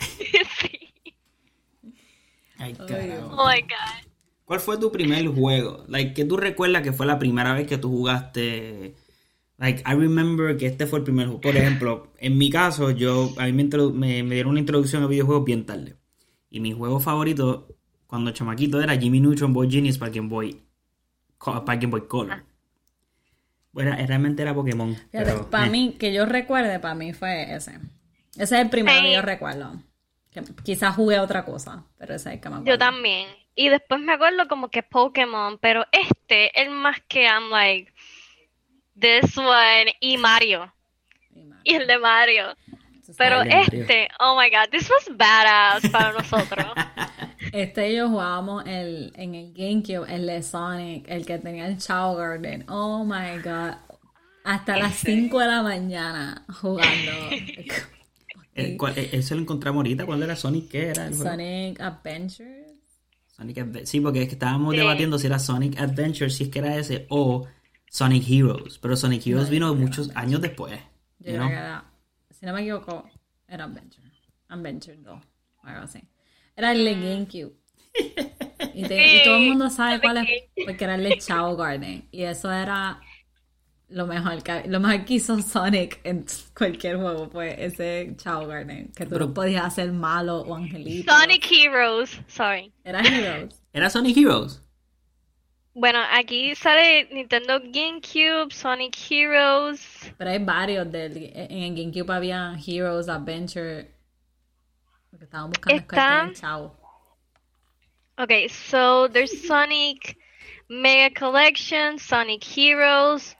[0.60, 0.92] sí.
[2.58, 4.10] Ay, Oh my God.
[4.44, 5.84] ¿Cuál fue tu primer juego?
[5.86, 8.96] Like, ¿qué tú recuerdas que fue la primera vez que tú jugaste?
[9.56, 11.42] Like, I remember que este fue el primer juego.
[11.42, 15.44] Por ejemplo, en mi caso, yo, a mí me, me, dieron una introducción a videojuegos
[15.44, 15.94] bien tarde.
[16.50, 17.68] Y mi juego favorito,
[18.08, 20.60] cuando chamaquito, era Jimmy Neutron Boy Genius para Game Boy,
[21.38, 22.55] para Game Boy Color.
[23.76, 24.96] Bueno, realmente era Pokémon.
[25.50, 25.68] para eh.
[25.68, 27.72] mí, que yo recuerde, para mí fue ese.
[28.32, 29.74] Ese es el primero que yo recuerdo.
[30.30, 32.72] Que quizás jugué otra cosa, pero ese es el que me acuerdo.
[32.72, 33.28] Yo también.
[33.54, 37.92] Y después me acuerdo como que Pokémon, pero este, el más que I'm like,
[38.98, 40.72] this one y Mario.
[41.62, 42.56] Y, el de Mario.
[43.18, 46.66] Pero este, oh my god, this was badass para nosotros.
[47.56, 51.78] Este y yo jugábamos el, en el GameCube, el de Sonic, el que tenía el
[51.78, 52.68] Chao Garden.
[52.68, 53.76] Oh my god.
[54.44, 57.12] Hasta las 5 de la mañana jugando.
[58.54, 60.04] ¿El, eh, ¿Eso lo encontramos ahorita?
[60.04, 60.68] ¿Cuál era Sonic?
[60.68, 61.06] ¿Qué era?
[61.06, 62.74] El Sonic Adventures.
[63.28, 66.76] Sonic sí, porque es que estábamos debatiendo si era Sonic Adventures, si es que era
[66.76, 67.46] ese, o
[67.88, 68.78] Sonic Heroes.
[68.78, 70.78] Pero Sonic Heroes vino muchos años después.
[71.20, 71.84] Yo creo que era,
[72.38, 73.08] si no me equivoco,
[73.48, 74.12] era Adventure.
[74.48, 75.22] Adventure 2,
[75.62, 76.06] algo así.
[76.56, 77.52] Era el de GameCube.
[78.74, 78.82] Y,
[79.24, 80.28] todo el mundo sabe cuál es,
[80.64, 82.08] porque era el de Chao Garden.
[82.10, 83.00] Y eso era
[83.88, 86.24] lo mejor que, lo mejor que hizo Sonic en
[86.56, 88.90] cualquier juego, pues ese Chao Garden.
[88.94, 91.12] Que tú no podías hacer malo o angelito.
[91.12, 92.72] Sonic Heroes, sorry.
[92.84, 93.62] Era Heroes.
[93.72, 94.62] ¿Era Sonic Heroes?
[95.74, 100.10] Bueno, aquí sale Nintendo GameCube, Sonic Heroes.
[100.16, 103.95] Pero hay varios del, en GameCube había Heroes, Adventure,
[105.16, 106.30] porque estaban buscando Está...
[106.34, 106.76] chao.
[108.18, 110.16] Okay, so there's Sonic
[110.68, 113.36] Mega Collection, Sonic Heroes,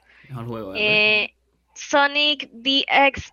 [0.75, 1.29] eh,
[1.75, 3.31] Sonic DX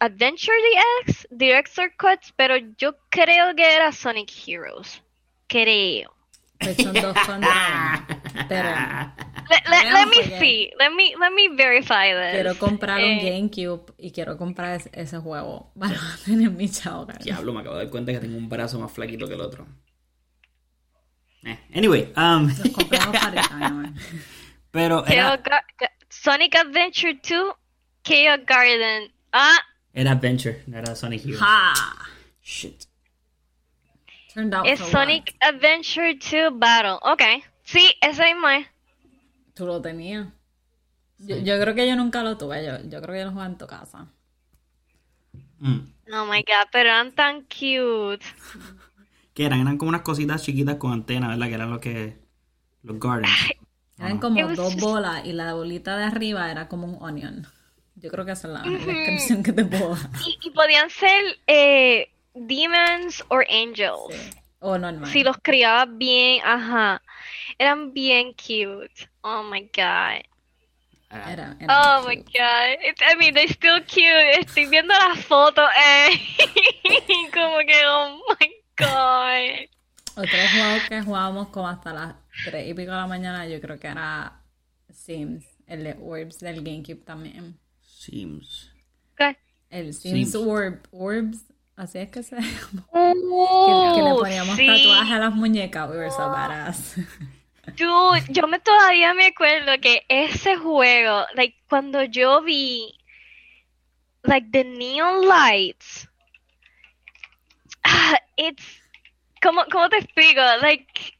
[0.00, 5.02] Adventure DX, DX Cuts, pero yo creo que era Sonic Heroes.
[5.48, 6.12] Creo.
[6.58, 8.06] Pues son dos contra
[8.48, 8.68] Pero
[9.50, 10.70] let, let, let me see.
[10.78, 12.32] Let me let me verify this.
[12.32, 17.06] Quiero comprar un eh, GameCube y quiero comprar ese, juego para tener mi chao.
[17.22, 19.66] Diablo, me acabo de dar cuenta que tengo un brazo más flaquito que el otro.
[21.44, 22.50] Eh, anyway, um,
[24.70, 25.42] pero era...
[26.10, 27.54] Sonic Adventure 2,
[28.02, 29.10] Chaos Garden.
[29.32, 29.58] Ah.
[29.94, 31.40] Era Adventure, no era Sonic Heroes.
[31.40, 32.08] Ha.
[32.42, 32.86] Shit.
[34.34, 36.98] Turned out es Sonic Adventure 2 Battle.
[37.02, 37.22] Ok.
[37.64, 38.66] Sí, ese mismo es.
[39.60, 40.26] Tú lo tenías.
[41.18, 42.64] Yo, yo, creo que yo nunca lo tuve.
[42.64, 44.06] Yo, yo creo que yo lo jugué en tu casa.
[45.58, 45.80] Mm.
[46.14, 48.24] Oh my god, pero eran tan cute.
[49.34, 49.60] ¿Qué eran?
[49.60, 51.48] Eran como unas cositas chiquitas con antenas, ¿verdad?
[51.48, 52.16] Que eran los que.
[52.84, 53.50] Los Gardens.
[53.98, 57.46] Eran como dos bolas y la bolita de arriba era como un onion.
[57.96, 60.10] Yo creo que esa es la, descripción que te puedo dar.
[60.42, 64.40] Y, podían ser eh, demons or angels.
[64.60, 65.10] O normal.
[65.10, 67.02] Si los criaba bien, ajá.
[67.58, 69.08] Eran bien cute.
[69.22, 70.24] Oh my god.
[71.10, 72.78] Era, oh my god.
[73.02, 74.38] I mean, they're still cute.
[74.38, 76.20] Estoy viendo las fotos, eh.
[77.32, 79.68] como que, oh my god.
[80.16, 82.14] Otro juego que jugábamos como hasta las
[82.44, 84.40] 3 y pico de la mañana, yo creo que era
[84.92, 85.44] Sims.
[85.66, 87.58] El de Orbs del GameCube también.
[87.82, 88.70] Sims.
[89.16, 89.36] ¿Qué?
[89.68, 91.44] El Sims, Orbs.
[91.80, 92.84] Así es que se llama.
[93.94, 95.88] que, le poníamos tatuajes a las muñecas.
[95.88, 96.96] We were so badass.
[97.74, 102.98] Dude, yo me todavía me acuerdo que ese juego, like, cuando yo vi,
[104.24, 106.06] like, the neon lights,
[107.84, 108.82] ah, it's,
[109.40, 110.42] ¿cómo, cómo te explico?
[110.60, 111.16] Like,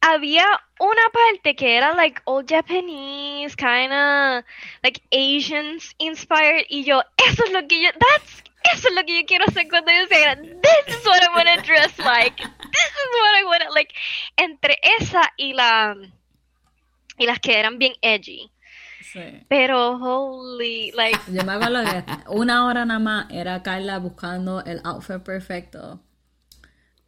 [0.00, 0.46] había
[0.78, 4.44] una parte que era, like, old Japanese, kinda,
[4.84, 9.20] like, Asians inspired, y yo, eso es lo que yo, that's, eso es lo que
[9.20, 10.58] yo quiero hacer cuando yo sea grande.
[10.62, 12.36] This is what I want to dress like.
[12.36, 13.94] This is what I want to, like,
[14.36, 15.96] entre esa y la,
[17.18, 18.50] y las que eran bien edgy.
[19.12, 19.44] Sí.
[19.48, 24.80] Pero, holy, like, Yo me acuerdo que una hora nada más era Carla buscando el
[24.84, 26.00] outfit perfecto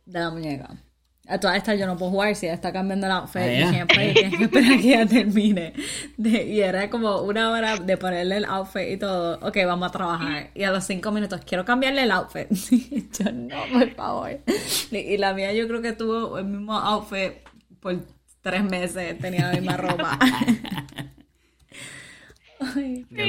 [0.05, 0.84] de la muñeca.
[1.27, 3.87] A todas estas yo no puedo jugar si ella está cambiando el outfit Ah, ya.
[3.87, 5.73] que esperar que ella termine.
[6.19, 9.39] De- y era como una hora de ponerle el outfit y todo.
[9.41, 10.51] Ok, vamos a trabajar.
[10.55, 12.47] Y a los cinco minutos, quiero cambiarle el outfit.
[12.71, 14.39] Y yo, no, por favor.
[14.91, 17.33] Y, y la mía yo creo que tuvo el mismo outfit
[17.81, 17.97] por
[18.43, 19.19] tres meses.
[19.19, 20.19] Tenía la misma ropa.
[22.61, 23.25] Ay, Ya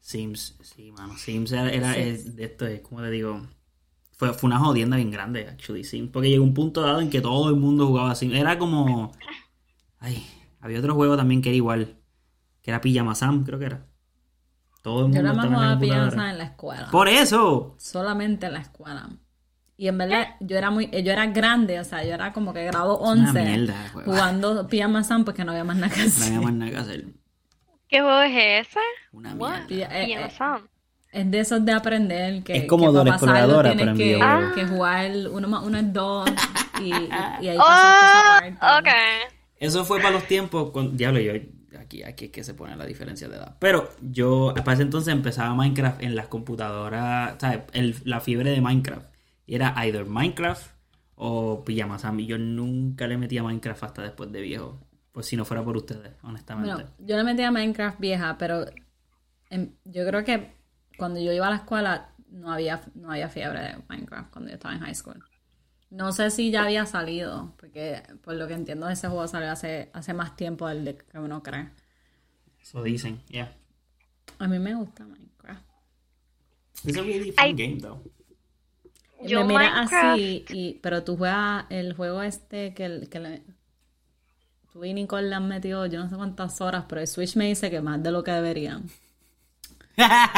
[0.00, 1.16] Sims, sí, mano.
[1.16, 3.46] Sims era, era- es de esto, es como te digo.
[4.20, 6.10] Fue, fue una jodienda bien grande, actually, Sims.
[6.12, 8.34] Porque llegó un punto dado en que todo el mundo jugaba Sims.
[8.34, 9.12] Era como.
[9.98, 10.22] Ay,
[10.60, 11.96] había otro juego también que era igual.
[12.60, 13.86] Que era Pijama Sam, creo que era.
[14.82, 16.10] Todo el Yo mundo nada más jugaba computadora.
[16.10, 16.88] pianza en la escuela.
[16.90, 17.76] Por eso.
[17.78, 19.08] Solamente en la escuela.
[19.78, 22.64] Y en verdad, yo era muy, yo era grande, o sea, yo era como que
[22.66, 26.26] grado una 11 mierda jugando Pijama Sam porque no había más nada que No hacer.
[26.26, 27.04] había más nada que hacer.
[27.88, 28.80] ¿qué juego es ese?
[29.12, 29.66] Una mierda.
[29.70, 30.68] Eh, en eh, Sam.
[31.12, 34.60] Es de esos de aprender que, Es como que para Exploradora, tienes pero en que,
[34.60, 36.30] que jugar uno más uno es dos
[36.80, 37.08] y, y,
[37.40, 38.88] y ahí Oh, esa parte.
[38.88, 38.94] ok.
[39.56, 40.70] Eso fue para los tiempos.
[40.70, 41.32] Con, diablo, yo.
[41.78, 43.56] Aquí, aquí es que se pone la diferencia de edad.
[43.58, 47.34] Pero yo, para ese entonces, empezaba Minecraft en las computadoras.
[47.38, 47.60] ¿Sabes?
[47.72, 49.06] El- la fiebre de Minecraft.
[49.46, 50.64] Era either Minecraft
[51.16, 52.20] o Pijama Sam.
[52.20, 54.78] Y yo nunca le metía Minecraft hasta después de viejo.
[55.12, 56.72] Pues si no fuera por ustedes, honestamente.
[56.72, 58.64] Bueno, yo le metí a Minecraft vieja, pero
[59.50, 60.52] em, yo creo que
[61.00, 64.54] cuando yo iba a la escuela no había, no había fiebre de Minecraft cuando yo
[64.54, 65.20] estaba en high school.
[65.90, 69.90] No sé si ya había salido, porque por lo que entiendo ese juego salió hace,
[69.92, 71.70] hace más tiempo del de que uno cree.
[72.62, 73.52] Eso dicen, yeah.
[74.38, 75.64] A mí me gusta Minecraft.
[76.84, 78.00] It's a really fun I- game, though.
[79.22, 83.18] Yo me mira Minecraft- así, y, pero tú juegas el juego este que, el- que
[83.18, 83.42] le,
[84.72, 87.46] tú y Nicole le han metido yo no sé cuántas horas, pero el Switch me
[87.48, 88.84] dice que más de lo que deberían.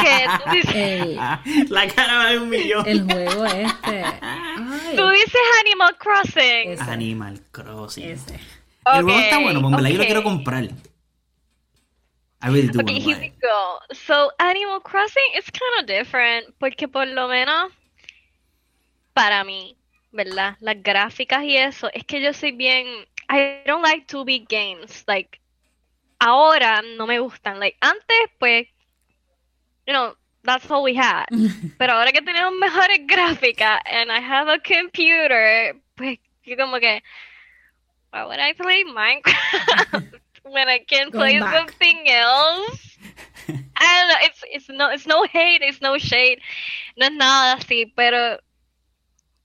[0.01, 0.27] ¿Qué?
[0.43, 2.87] ¿Tú dices, El, la cara de un millón.
[2.87, 4.03] el juego este.
[4.21, 6.71] Ay, tú dices Animal Crossing?
[6.71, 8.11] ese, Animal Crossing.
[8.11, 8.39] ese.
[8.85, 10.63] El juego está bueno, en verdad yo lo quiero comprar.
[12.43, 13.79] I really do Okay, here we go.
[13.93, 17.71] So, Animal Crossing is kind of different porque por lo menos
[19.13, 19.77] para mí,
[20.11, 20.57] ¿verdad?
[20.59, 22.85] Las gráficas y eso, es que yo soy bien
[23.29, 25.05] I don't like 2B games.
[25.07, 25.39] Like
[26.19, 27.59] ahora no me gustan.
[27.59, 28.67] Like antes pues
[29.87, 31.25] you know, that's all we had.
[31.79, 37.01] Pero ahora que tenemos mejores gráficas and I have a computer, pues yo como que
[38.11, 41.53] why would I play Minecraft when I can play back.
[41.55, 42.97] something else?
[43.47, 46.39] I don't know, it's, it's no, it's no hate, it's no shade,
[46.97, 48.37] no es nada así, pero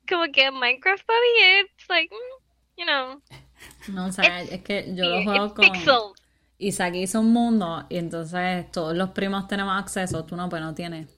[0.08, 2.40] como que Minecraft para mí it's like, mm,
[2.76, 3.20] you know,
[3.88, 5.64] No, o sea, es que yo lo juego con.
[5.64, 6.12] pixel.
[6.58, 10.74] Isaac hizo un mundo y entonces todos los primos tenemos acceso, tú no, pues no
[10.74, 11.08] tienes.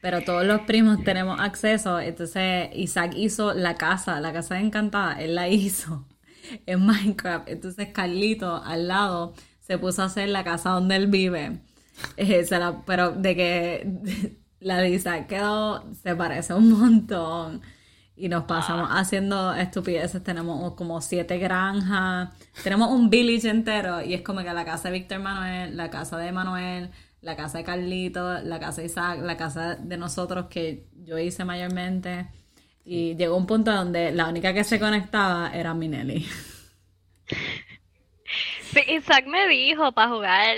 [0.00, 5.34] Pero todos los primos tenemos acceso, entonces Isaac hizo la casa, la casa encantada, él
[5.34, 6.06] la hizo
[6.66, 7.48] en Minecraft.
[7.48, 11.60] Entonces Carlito al lado se puso a hacer la casa donde él vive.
[12.16, 12.46] Eh,
[12.86, 17.62] pero de que la de Isaac quedó, se parece un montón.
[18.16, 20.22] Y nos pasamos haciendo estupideces.
[20.22, 22.30] Tenemos como siete granjas.
[22.62, 24.02] Tenemos un village entero.
[24.02, 27.58] Y es como que la casa de Víctor Manuel, la casa de Manuel, la casa
[27.58, 32.28] de Carlito, la casa de Isaac, la casa de nosotros que yo hice mayormente.
[32.84, 36.26] Y llegó un punto donde la única que se conectaba era Minelli.
[38.62, 40.56] Sí, Isaac me dijo para jugar,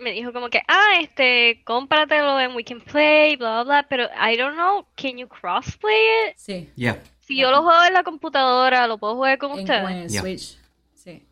[0.00, 4.04] me dijo como que, ah, este, cómpratelo en We Can Play, bla, bla, bla, pero
[4.06, 6.36] I don't know, can you crossplay it?
[6.36, 6.70] Sí.
[6.76, 6.98] Yeah.
[7.20, 9.90] Si yo lo juego en la computadora, ¿lo puedo jugar con En, ustedes?
[9.90, 10.20] en el Yeah.
[10.22, 10.58] Switch.
[10.94, 11.26] Sí.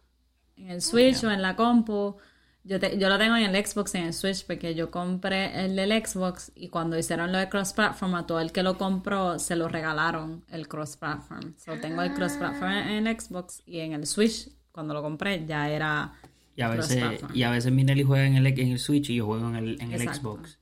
[0.57, 2.17] En el Switch o en la compu.
[2.65, 5.65] Yo, te- yo lo tengo en el Xbox y en el Switch porque yo compré
[5.65, 9.39] el del Xbox y cuando hicieron lo de cross-platform a todo el que lo compró
[9.39, 11.55] se lo regalaron el cross-platform.
[11.57, 15.71] So, tengo el cross-platform en el Xbox y en el Switch cuando lo compré ya
[15.71, 16.13] era
[16.59, 19.27] Y a veces, y a veces Minelli juega en el, en el Switch y yo
[19.27, 20.13] juego en el, en el.
[20.13, 20.59] Xbox.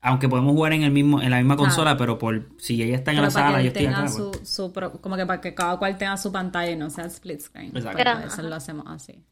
[0.00, 3.12] aunque podemos jugar en el mismo en la misma consola, pero por si ella está
[3.12, 4.08] en la sala, yo estoy acá.
[4.08, 4.48] Su, pues.
[4.48, 7.76] su como que para que cada cual tenga su pantalla y no sea split screen.
[7.76, 8.02] Exacto.
[8.02, 9.24] Pues, eso lo hacemos así.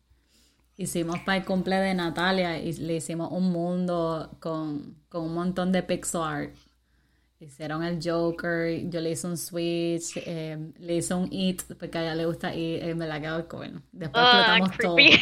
[0.77, 5.72] Hicimos para el cumple de Natalia y le hicimos un mundo con, con un montón
[5.72, 6.55] de pixel art.
[7.44, 12.02] Hicieron el Joker, yo le hice un Switch, eh, le hice un Eat, porque a
[12.02, 13.83] ella le gusta Eat, eh, me la quedó cool.
[13.92, 14.94] Después Ah, explotamos todo.
[14.96, 15.20] creepy.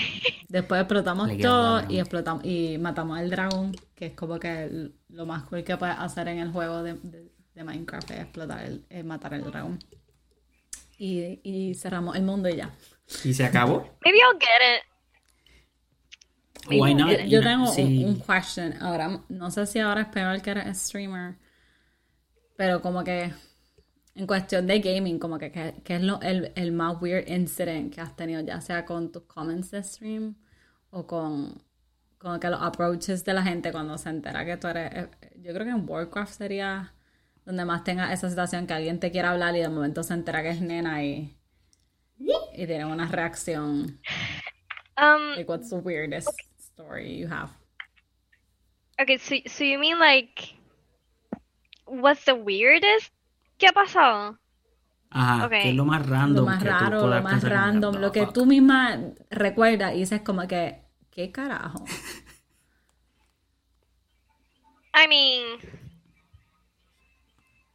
[0.48, 5.26] Después explotamos todo y explotamos y matamos al dragón, que es como que el- lo
[5.26, 8.85] más cool que puedes hacer en el juego de, de- de Minecraft es explotar el,
[8.88, 9.78] es matar el dragón.
[10.98, 12.70] Y, y cerramos el mundo y ya.
[13.24, 13.78] Y se acabó.
[14.04, 14.82] Maybe I'll get it.
[16.80, 17.18] Why not?
[17.26, 18.04] Yo, tengo sí.
[18.04, 18.74] un, un question.
[18.80, 21.35] Ahora, no sé si ahora es peor que eres streamer,
[22.62, 23.33] pero como que
[24.14, 27.92] en cuestión de gaming, como que que, que es lo, el, el más weird incident
[27.92, 30.37] que has tenido, ya sea con tus comments de stream
[30.90, 31.61] o con,
[32.18, 34.92] con que los approaches de la gente cuando se entera que tú eres...
[34.94, 35.11] eh,
[35.42, 36.94] Yo creo que en Warcraft sería
[37.44, 40.42] donde más tenga esa situación que alguien te quiera hablar y de momento se entera
[40.44, 41.37] que es nena y,
[42.55, 43.98] y tiene una reacción.
[44.96, 47.51] Um, Like, what's the weirdest story you have?
[49.01, 50.55] okay, so, so you mean like,
[51.92, 53.12] what's the weirdest?
[53.59, 54.38] ¿Qué ha pasado?
[55.11, 55.50] Ajá, Ok.
[55.50, 58.00] que es lo más random lo más que tú raro, lo más que, random, "What
[58.00, 58.33] lo que fuck?".
[58.35, 58.98] tú misma
[59.31, 61.85] recuerdas y dices como que, ¿qué carajo?
[64.94, 65.59] I mean,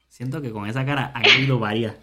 [0.08, 1.95] Siento que con esa cara ha habido varias.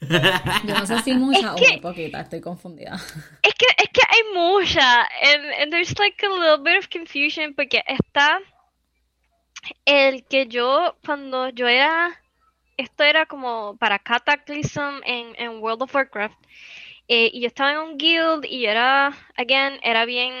[0.00, 2.94] Yo no sé si mucha o que- muy poquita, estoy confundida.
[3.42, 7.54] es que, es que hay mucha, and, and there's like a little bit of confusion
[7.54, 8.38] porque está
[9.84, 12.20] el que yo, cuando yo era,
[12.76, 16.38] esto era como para Cataclysm en, en World of Warcraft,
[17.08, 20.32] eh, y yo estaba en un guild y era, again, era bien,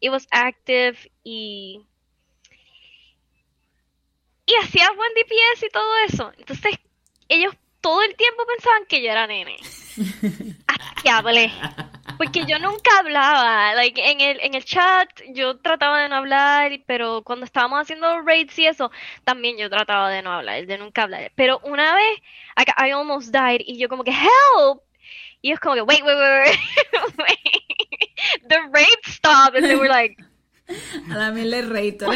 [0.00, 1.80] it was active y,
[4.44, 6.32] y hacía buen DPS y todo eso.
[6.36, 6.78] Entonces,
[7.28, 9.56] ellos todo el tiempo pensaban que yo era nene.
[10.66, 11.52] Hasta que hablé.
[12.16, 16.80] Porque yo nunca hablaba, like, en el, en el chat yo trataba de no hablar,
[16.86, 18.90] pero cuando estábamos haciendo raids y eso,
[19.24, 21.30] también yo trataba de no hablar, de nunca hablar.
[21.34, 22.18] Pero una vez,
[22.56, 24.82] I, almost died, y yo como que, help!
[25.42, 26.58] Y ellos como que, wait, wait, wait,
[26.92, 27.38] wait, wait.
[28.48, 30.16] The raid stopped, and they were like,
[30.68, 32.00] A la mil Wait.
[32.00, 32.08] nena.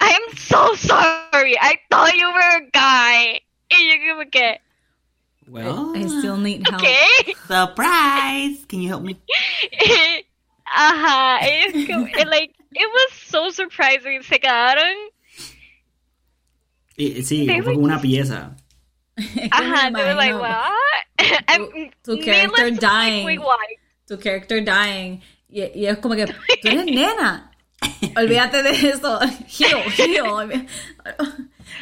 [0.00, 3.42] I am so sorry, I thought you were a guy.
[3.68, 4.60] Y yo como que,
[5.50, 6.80] Well, I still need help.
[6.80, 7.34] ¿qué?
[7.48, 8.64] surprise.
[8.68, 9.16] Can you help me?
[10.64, 14.22] Ajá, es como, it, like, it was so surprising.
[14.22, 14.94] Se quedaron,
[16.96, 18.56] Y- sí, They fue were como una pieza.
[19.16, 20.70] Es que me ajá, they were like, what?
[21.48, 23.24] I'm- tu needless character to say, dying.
[23.26, 23.76] wait, why?
[24.06, 25.20] Tu character dying.
[25.48, 26.26] Y, y es como que,
[26.62, 27.50] tú eres nena.
[28.16, 29.18] Olvídate de eso.
[29.48, 30.66] Heal, heal.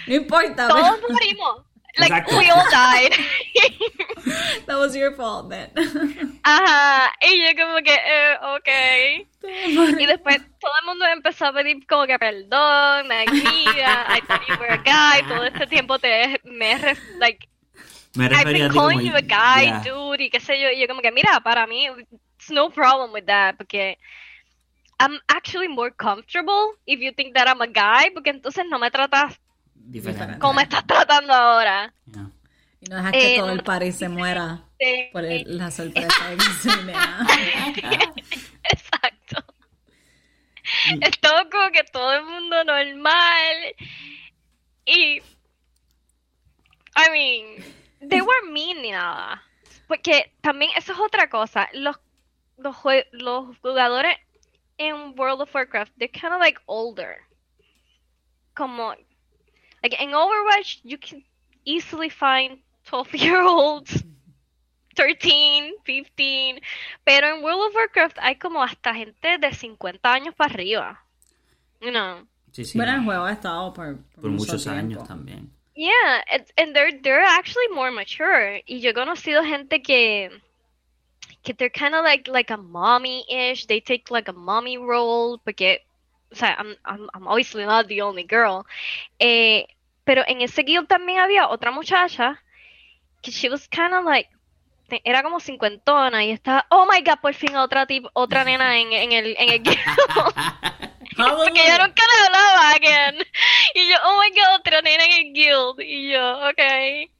[0.07, 0.69] No importa.
[0.69, 1.65] Todos pero-
[1.99, 2.11] morimos.
[2.11, 3.13] Like, we all died.
[4.67, 5.71] That was your fault, then.
[6.45, 8.69] Ajá, y yo como que, eh, ok.
[9.99, 14.57] Y después todo el mundo empezó a pedir como que perdón, Magniga, I thought you
[14.59, 16.75] were a guy, todo este tiempo te me
[17.19, 17.49] like
[18.17, 19.83] Me I've been calling you a guy, Yeah.
[19.85, 21.87] dude, y qué sé yo, y yo como que mira, para mí
[22.39, 23.97] it's no problem with that porque
[25.01, 28.91] I'm actually more comfortable if you think that I'm a guy, porque entonces no me
[28.91, 29.39] tratas
[29.81, 30.39] Diferente.
[30.39, 31.93] como estás tratando ahora.
[32.07, 32.31] Yeah.
[32.81, 34.65] Y no dejas que Eh, todo el party se muera
[35.13, 37.27] por el- la sorpresa de nena.
[38.71, 39.45] Exacto.
[41.01, 43.57] Es todo como que todo el mundo normal.
[44.85, 45.21] Y.
[46.97, 47.65] I mean,
[48.09, 49.43] they were mean ni nada.
[49.87, 51.69] Porque también eso es otra cosa.
[51.73, 51.97] Los,
[52.59, 54.17] los, jue- los jugadores
[54.77, 57.17] en World of Warcraft, they're kind of like older.
[58.55, 58.95] Como.
[59.83, 61.23] Like in Overwatch, you can
[61.65, 64.03] easily find 12 year olds.
[64.99, 66.61] 13, 15,
[67.05, 71.01] pero en World of Warcraft hay como hasta gente de 50 años para arriba.
[71.81, 72.27] You know.
[72.51, 72.77] Sí, sí.
[72.77, 74.81] Bueno, el juego ha estado por, por, por mucho muchos tiempo.
[74.81, 75.53] años también.
[75.77, 78.65] Yeah, and, and they're they're actually more mature.
[78.67, 80.31] Y yo he conocido gente que
[81.45, 83.67] que they're kind of like like a mommy-ish.
[83.67, 85.87] They take like a mommy role porque
[86.31, 88.67] o sea, I'm I'm I'm obviously not the only girl.
[89.19, 89.67] Eh,
[90.05, 92.43] pero en ese guild también había otra muchacha
[93.23, 94.29] que she was kind of like
[95.05, 98.93] era como cincuentona y estaba, oh my god, por fin otra tip, otra nena en,
[98.93, 99.79] en el en el guild.
[101.17, 103.27] Porque yo nunca le hablaba again.
[103.75, 105.81] Y yo, oh my god, otra nena en el guild.
[105.81, 107.11] Y yo, okay.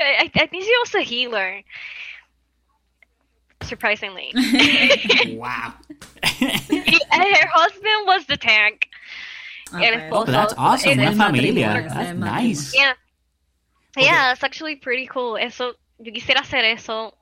[0.00, 1.64] I, I think she was a healer.
[3.64, 4.30] Surprisingly.
[5.36, 5.72] wow.
[6.40, 8.88] y, and her husband was the tank.
[9.72, 9.90] el Okay.
[10.08, 10.28] esposo.
[10.28, 10.98] Oh, that's awesome.
[11.00, 11.86] Una familia.
[11.88, 12.74] That's nice.
[12.74, 12.92] Yeah.
[13.96, 15.36] Yeah, it's actually pretty cool.
[15.36, 17.14] Eso, yo quisiera hacer eso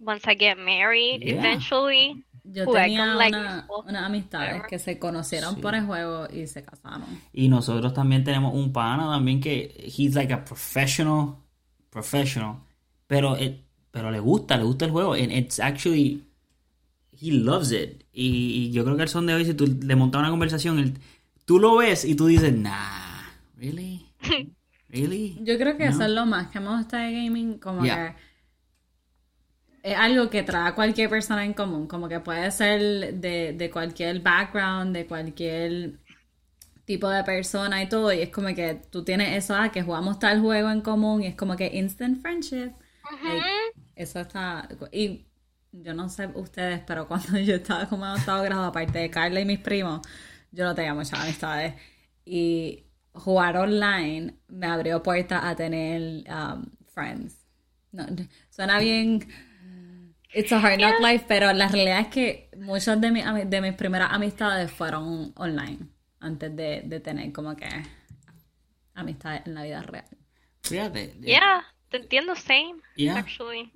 [0.00, 1.38] once I get married Yeah.
[1.38, 2.22] eventually.
[2.48, 5.60] Yo Jugar tenía con, like, una, esposa, unas amistades que se conocieron Sí.
[5.60, 7.20] por el juego y se casaron.
[7.32, 11.38] Y nosotros también tenemos un pana también que he's like a professional,
[11.90, 12.58] professional,
[13.08, 13.65] pero it-
[13.96, 16.22] pero le gusta, le gusta el juego and it's actually
[17.18, 18.04] he loves it.
[18.12, 20.78] Y, y yo creo que el son de hoy si tú le montas una conversación,
[20.78, 20.94] él-
[21.46, 23.22] tú lo ves y tú dices, "Nah,
[23.56, 24.04] really?
[24.88, 25.90] Really?" Yo creo que No.
[25.92, 28.16] eso es lo más que me gusta de gaming, como Yeah.
[29.82, 33.52] que es algo que trae a cualquier persona en común, como que puede ser de,
[33.54, 35.98] de cualquier background, de cualquier
[36.84, 40.18] tipo de persona y todo, y es como que tú tienes eso, ah, que jugamos
[40.18, 42.72] tal juego en común, y es como que instant friendship.
[43.22, 43.48] Like,
[43.94, 45.26] eso está, y
[45.72, 49.40] yo no sé ustedes, pero cuando yo estaba como en octavo grado, aparte de Carla
[49.40, 50.00] y mis primos,
[50.52, 51.74] yo no tenía muchas amistades.
[52.24, 57.46] Y jugar online me abrió puertas a tener um, friends.
[57.92, 58.06] No,
[58.50, 59.26] suena bien.
[60.34, 63.60] It's a hard knock life, pero la realidad es que muchas de, mis ami- de
[63.60, 65.88] mis primeras amistades fueron online
[66.20, 67.66] antes de, de tener como que
[68.94, 70.04] amistades en la vida real.
[70.62, 71.14] Fíjate.
[71.20, 73.16] Yeah, te entiendo, same, Yeah.
[73.18, 73.72] actually.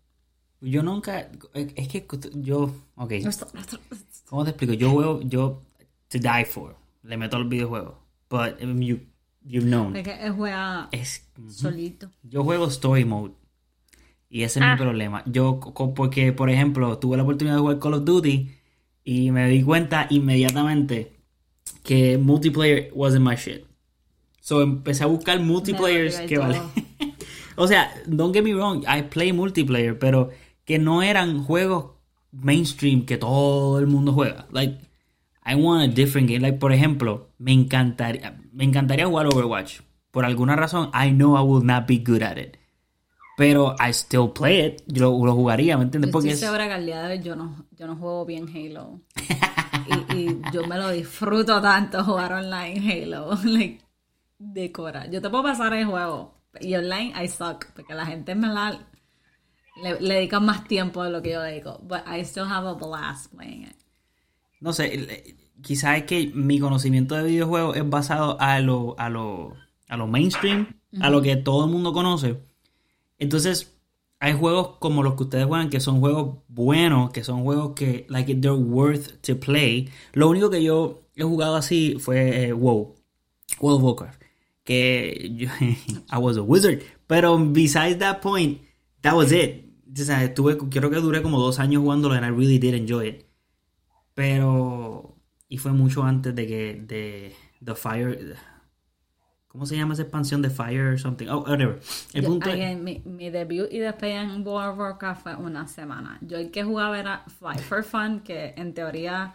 [0.61, 3.13] Yo nunca es que yo, ok.
[4.29, 4.75] ¿Cómo te explico?
[4.75, 5.63] Yo juego, yo,
[6.09, 7.99] to die for, le meto al videojuego.
[8.29, 9.01] But you,
[9.45, 9.97] you've known.
[9.97, 12.11] Es que él juega Es, solito.
[12.23, 13.33] yo juego story mode.
[14.29, 14.77] Y ese es mi Ah.
[14.77, 15.23] problema.
[15.27, 15.59] Yo,
[15.97, 18.51] porque, por ejemplo, tuve la oportunidad de jugar Call of Duty
[19.03, 21.17] y me di cuenta inmediatamente
[21.83, 23.65] que multiplayer wasn't my shit.
[24.41, 26.61] So empecé a buscar multiplayers que vale.
[27.57, 30.31] o sea, don't get me wrong, I play multiplayer, pero
[30.65, 31.93] que no eran juegos
[32.33, 34.47] mainstream que todo el mundo juega.
[34.51, 34.79] Like,
[35.45, 36.41] I want a different game.
[36.41, 39.81] Like, por ejemplo, me encantaría, me encantaría jugar Overwatch.
[40.11, 42.57] Por alguna razón, I know I will not be good at it.
[43.37, 44.83] Pero I still play it.
[44.87, 46.11] Yo lo, lo jugaría, ¿me entiendes?
[46.11, 49.01] Porque estoy es, hoy yo no, yo no juego bien Halo.
[49.87, 53.39] y, y yo me lo disfruto tanto jugar online Halo.
[53.45, 53.81] like,
[54.39, 55.07] de cora.
[55.07, 56.40] Yo te puedo pasar el juego.
[56.61, 57.67] Y online I suck.
[57.75, 58.87] Porque la gente me la.
[59.83, 61.79] Le, le dedica más tiempo de lo que yo dedico.
[61.83, 63.81] But I still have a blast playing it.
[64.61, 69.55] no sé, quizás es que mi conocimiento de videojuegos es basado a lo, a lo,
[69.89, 72.39] a lo mainstream, a lo que todo el mundo conoce.
[73.19, 73.77] Entonces,
[74.21, 78.07] hay juegos como los que ustedes juegan que son juegos buenos, que son juegos que,
[78.09, 79.91] like, they're worth to play.
[80.13, 82.95] Lo único que yo he jugado así fue eh, WoW,
[83.61, 84.20] World of Warcraft.
[84.71, 85.49] Que yo,
[86.13, 86.81] I was a wizard.
[87.09, 88.61] Pero besides that point,
[89.03, 89.65] that was it.
[89.93, 93.09] O sea, estuve, creo que duré como dos años jugándolo and I really did enjoy
[93.09, 93.27] it.
[94.15, 95.17] Pero.
[95.49, 96.83] Y fue mucho antes de que.
[96.87, 98.37] de The Fire.
[99.49, 101.27] ¿Cómo se llama esa expansión de Fire or something?
[101.27, 101.81] Oh, whatever.
[102.13, 105.35] El Yo- punto es- again, mi, mi debut y despedida en World of Warcraft fue
[105.35, 106.19] una semana.
[106.21, 109.35] Yo el que jugaba era Fly for Fun, que en teoría,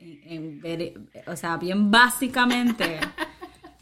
[0.00, 3.00] en, en o sea, bien básicamente, en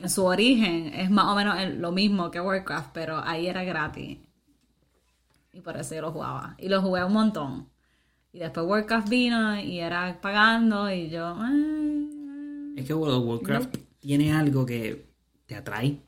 [0.09, 4.19] su origen es más o menos el- lo mismo que Warcraft, pero ahí era gratis.
[5.53, 6.55] Y por eso yo lo jugaba.
[6.59, 7.69] Y lo jugué un montón.
[8.33, 11.37] Y después Warcraft vino y era pagando y yo...
[11.45, 15.05] eh, Es que World of Warcraft tiene algo que
[15.47, 15.99] te atrae.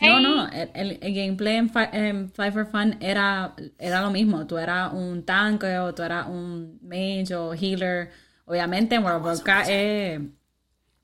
[0.00, 4.10] No, no, el, el- el gameplay en, Fi- en Fly for Fun era, era lo
[4.10, 4.46] mismo.
[4.46, 8.10] Tú eras un tanque o tú eras un mage o healer.
[8.46, 10.20] Obviamente en World of Warcraft es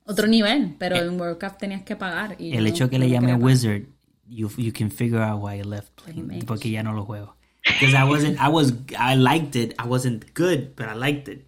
[0.05, 2.35] otro nivel, pero en World Warcraft tenías que pagar.
[2.39, 3.35] y El no- hecho que no le llame.
[3.35, 3.83] Wizard,
[4.27, 6.45] you, you can figure out why I left playing.
[6.45, 7.35] Porque ya no lo juego.
[7.63, 9.73] Because I wasn't, I was, I liked it.
[9.79, 11.45] I wasn't good, but I liked it.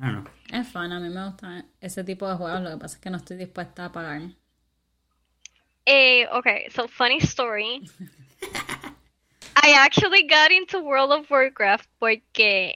[0.00, 0.30] I don't know.
[0.52, 2.60] Es fun, a mí me gusta ese tipo de juegos.
[2.62, 4.20] Lo que pasa es que no estoy dispuesta a pagar.
[5.86, 7.88] Eh, okay, so funny story.
[9.56, 12.74] I actually got into World of Warcraft porque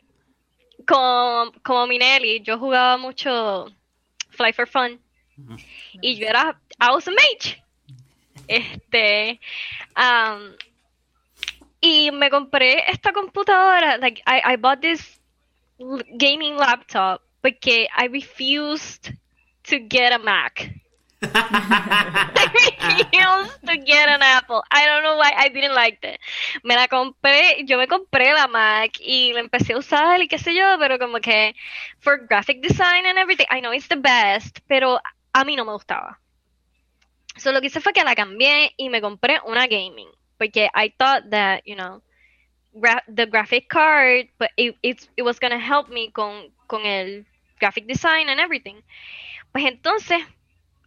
[0.86, 3.66] como, como Minelli, yo jugaba mucho
[4.30, 4.98] Fly for Fun.
[6.00, 7.62] Y yo era, a mage.
[8.48, 9.40] Este,
[9.96, 10.56] um,
[11.80, 15.20] y me compré esta computadora, like, I, I bought this
[16.18, 19.12] gaming laptop porque I refused
[19.64, 20.74] to get a Mac.
[21.22, 24.62] I refused to get an Apple.
[24.70, 26.18] I don't know why I didn't like it.
[26.64, 30.38] Me la compré, yo me compré la Mac y la empecé a usar y qué
[30.38, 31.54] sé yo, pero como que
[32.00, 34.98] for graphic design and everything, I know it's the best, pero
[35.32, 36.20] a mí no me gustaba.
[37.36, 40.90] So lo que hice fue que la cambié y me compré una gaming, porque I
[40.90, 42.02] thought that, you know,
[42.72, 47.26] gra- the graphic card, but it, it, was gonna help me con, con el
[47.58, 48.82] graphic design and everything.
[49.52, 50.22] Pues entonces,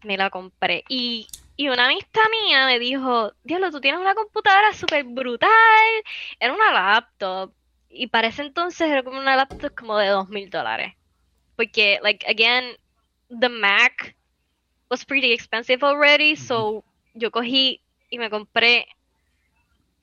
[0.04, 0.84] me la compré.
[0.90, 5.50] Y, y una amistad mía me dijo, Diablo, tú tienes una computadora súper brutal.
[6.40, 7.54] Era una laptop.
[7.90, 10.96] Y para ese entonces era como una laptop como de dos mil dólares.
[11.56, 12.76] Porque, like, again,
[13.40, 14.16] the Mac
[14.94, 16.34] was pretty expensive already.
[16.36, 16.46] Mm-hmm.
[16.46, 16.84] So
[17.16, 17.80] yo cogí
[18.12, 18.86] y me compré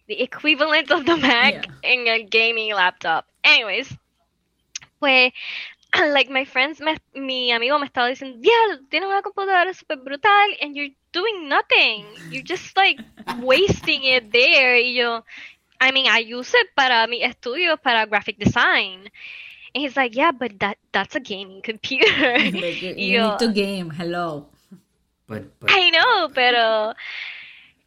[0.09, 1.63] the equivalent of the Mac Yeah.
[1.85, 3.25] en el gaming laptop.
[3.45, 3.87] Anyways,
[4.99, 5.33] pues,
[6.17, 10.51] like my friends, me, mi amigo me estaba diciendo, diablo, tienes una computadora super brutal
[10.61, 12.05] and you're doing nothing.
[12.31, 12.99] You're just like
[13.41, 14.75] wasting it there.
[14.77, 15.25] Y yo,
[15.81, 19.09] I mean, I use it para mi estudio, para graphic design.
[19.75, 22.35] And he's like, yeah, but that that's a gaming computer.
[22.39, 24.47] Like, you, you yo, need to game, hello.
[25.31, 26.93] But, but, I know, pero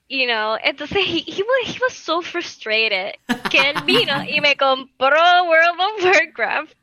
[0.07, 3.15] you know, entonces he, he was he was so frustrated
[3.49, 6.73] que él vino y me compró World of Warcraft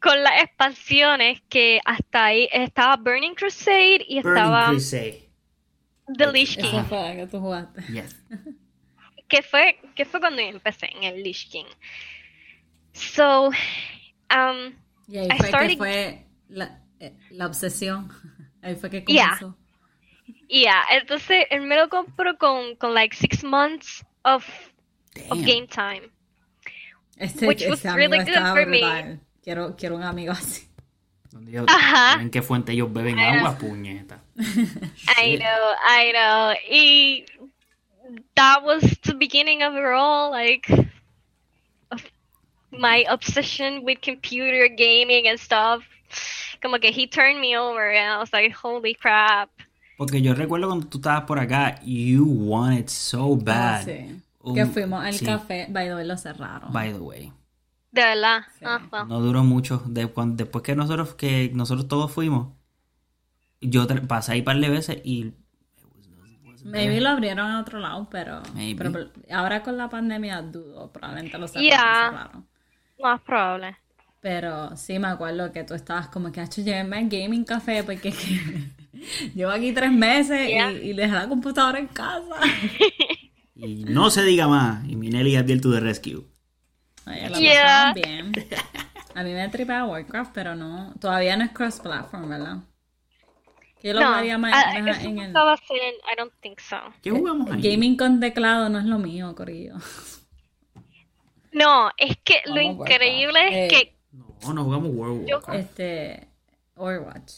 [0.00, 5.22] con las expansiones que hasta ahí estaba Burning Crusade y Burning estaba Crusade.
[6.16, 7.82] The Lich Esa King, fue la que tú jugaste.
[7.92, 8.16] Yes.
[9.28, 11.66] que fue que fue cuando yo empecé en el Lich King.
[12.94, 13.48] So,
[14.30, 14.72] um,
[15.08, 18.08] Y ahí I fue que started- fue la, eh, la obsesión.
[18.62, 19.54] Ahí fue que comenzó.
[19.56, 19.65] yeah,
[20.48, 24.44] entonces él me lo compró con con like six months of
[25.30, 26.10] of game time.
[27.16, 28.80] Este, Which was really good estaba for me.
[28.80, 29.20] brutal.
[29.42, 30.68] Quiero, quiero un amigo así.
[31.30, 32.20] Donde ellos- Ajá.
[32.20, 33.38] ¿En qué fuente ellos beben Ajá.
[33.38, 34.20] agua, puñeta?
[34.36, 36.54] I know, I know.
[36.70, 37.24] Y
[38.34, 40.68] that was the beginning of it all, like
[41.90, 42.02] of
[42.70, 45.82] my obsession with computer gaming and stuff.
[46.60, 49.48] Como que he turned me over and I was like, holy crap.
[49.96, 53.84] Porque yo recuerdo cuando tú estabas por acá, you wanted so Ah, bad.
[53.84, 54.22] sí.
[54.40, 56.72] Un- Que fuimos al sí, café, by the way, lo cerraron.
[56.72, 57.32] By the way.
[57.90, 58.42] De verdad.
[58.58, 58.64] Sí.
[58.66, 59.04] Ah.
[59.08, 59.82] No duró mucho.
[59.86, 62.48] De, cuan- después que nosotros que nosotros todos fuimos,
[63.60, 65.32] yo pasé ahí un par de veces y
[66.64, 68.90] Maybe lo abrieron a otro lado, pero, Maybe.
[68.90, 71.68] pero ahora con la pandemia dudo, probablemente lo cerraron.
[71.68, 72.30] Yeah.
[73.00, 73.76] Más probable.
[74.20, 78.12] Pero sí me acuerdo que tú estabas como que, hecho, llévenme al gaming café porque
[79.34, 80.72] llevo aquí tres meses Yeah.
[80.72, 82.40] y, y dejé la computadora en casa.
[83.58, 84.86] Y no se diga más.
[84.86, 86.26] Y Minelli advierte to the rescue.
[87.06, 87.92] Ay, la Yeah.
[87.94, 88.32] bien.
[89.14, 92.56] A mí me tripea Warcraft, pero no, todavía no es cross-platform, ¿verdad?
[93.82, 95.26] Yo lo No, jugaría más, ah, más en no el...
[95.28, 96.76] estaba hacer en- I don't think so.
[97.02, 97.62] ¿Qué jugamos ahí?
[97.62, 99.76] Gaming con teclado no es lo mío, Corillo.
[101.52, 102.90] No, es que lo Vamos, Warcraft.
[103.02, 103.96] increíble Eh, es que
[104.42, 105.58] No, no jugamos World Warcraft.
[105.60, 106.28] Este,
[106.74, 107.32] Overwatch.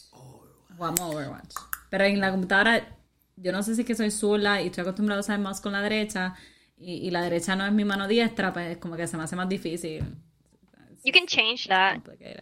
[0.79, 1.55] Jugamos Overwatch.
[1.91, 2.87] Pero en la computadora,
[3.37, 5.61] yo no sé si es que soy zurda y estoy acostumbrada a usar el mouse
[5.61, 6.35] con la derecha
[6.79, 9.35] y, y la derecha no es mi mano diestra, pues como que se me hace
[9.35, 10.05] más difícil.
[11.05, 11.99] you can change that.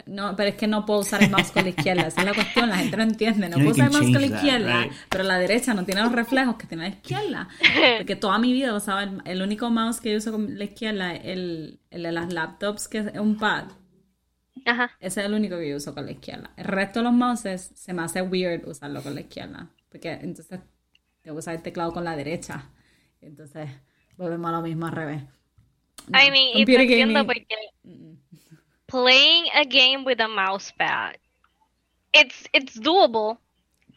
[0.07, 2.35] No, pero es que no puedo usar el mouse con la izquierda, esa es la
[2.35, 3.49] cuestión, la gente no entiende.
[3.49, 4.93] No You puedo usar el mouse con la change that, izquierda, right.
[5.09, 7.49] pero la derecha no tiene los reflejos que tiene la izquierda.
[7.97, 11.15] Porque toda mi vida usaba el, el único mouse que yo uso con la izquierda
[11.15, 13.65] es el, el de las laptops, que es un pad.
[14.67, 14.91] Ajá.
[15.01, 16.51] Ese es el único que yo uso con la izquierda.
[16.57, 19.71] El resto de los mouses se me hace weird usarlo con la izquierda.
[19.89, 20.61] Porque entonces
[21.23, 22.71] que usar el teclado con la derecha.
[23.21, 23.69] Entonces
[24.17, 25.23] volvemos a lo mismo al revés.
[26.09, 27.47] No, I mean, y te entiendo porque
[28.87, 31.15] playing a game with a mousepad,
[32.13, 33.39] it's it's doable.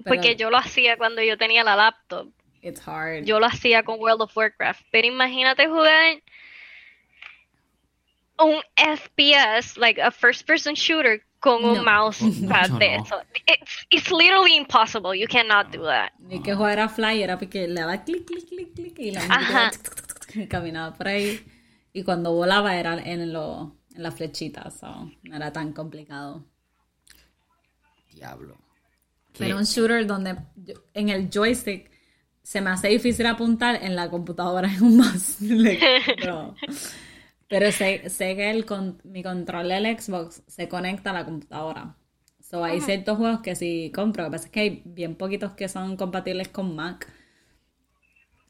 [0.03, 2.31] pero Porque yo lo hacía cuando yo tenía la laptop.
[2.61, 3.25] It's hard.
[3.25, 4.81] Yo lo hacía con World of Warcraft.
[4.91, 6.21] Pero imagínate jugar
[8.39, 11.83] un FPS, like a first person shooter, con un No.
[11.83, 13.03] mousepad Mucho de no.
[13.03, 13.15] eso.
[13.47, 15.13] It's, it's literally impossible.
[15.15, 16.11] You cannot do that.
[16.19, 19.71] Ni que jugar a Fly era porque le daba clic, clic, clic, clic y la
[20.35, 21.39] y caminaba por ahí.
[21.93, 26.45] Y cuando volaba era en, lo, en las flechitas, so, no era tan complicado.
[28.11, 28.57] Diablo.
[29.33, 29.39] ¿Qué?
[29.45, 31.89] Pero un shooter donde yo- en el joystick
[32.43, 35.37] se me hace difícil apuntar en la computadora en un mouse.
[37.49, 41.97] Pero sé, sé que el con- mi control del Xbox se conecta a la computadora.
[42.41, 44.23] So hay ciertos juegos que sí compro.
[44.23, 47.07] Lo que pasa es que hay bien poquitos que son compatibles con Mac.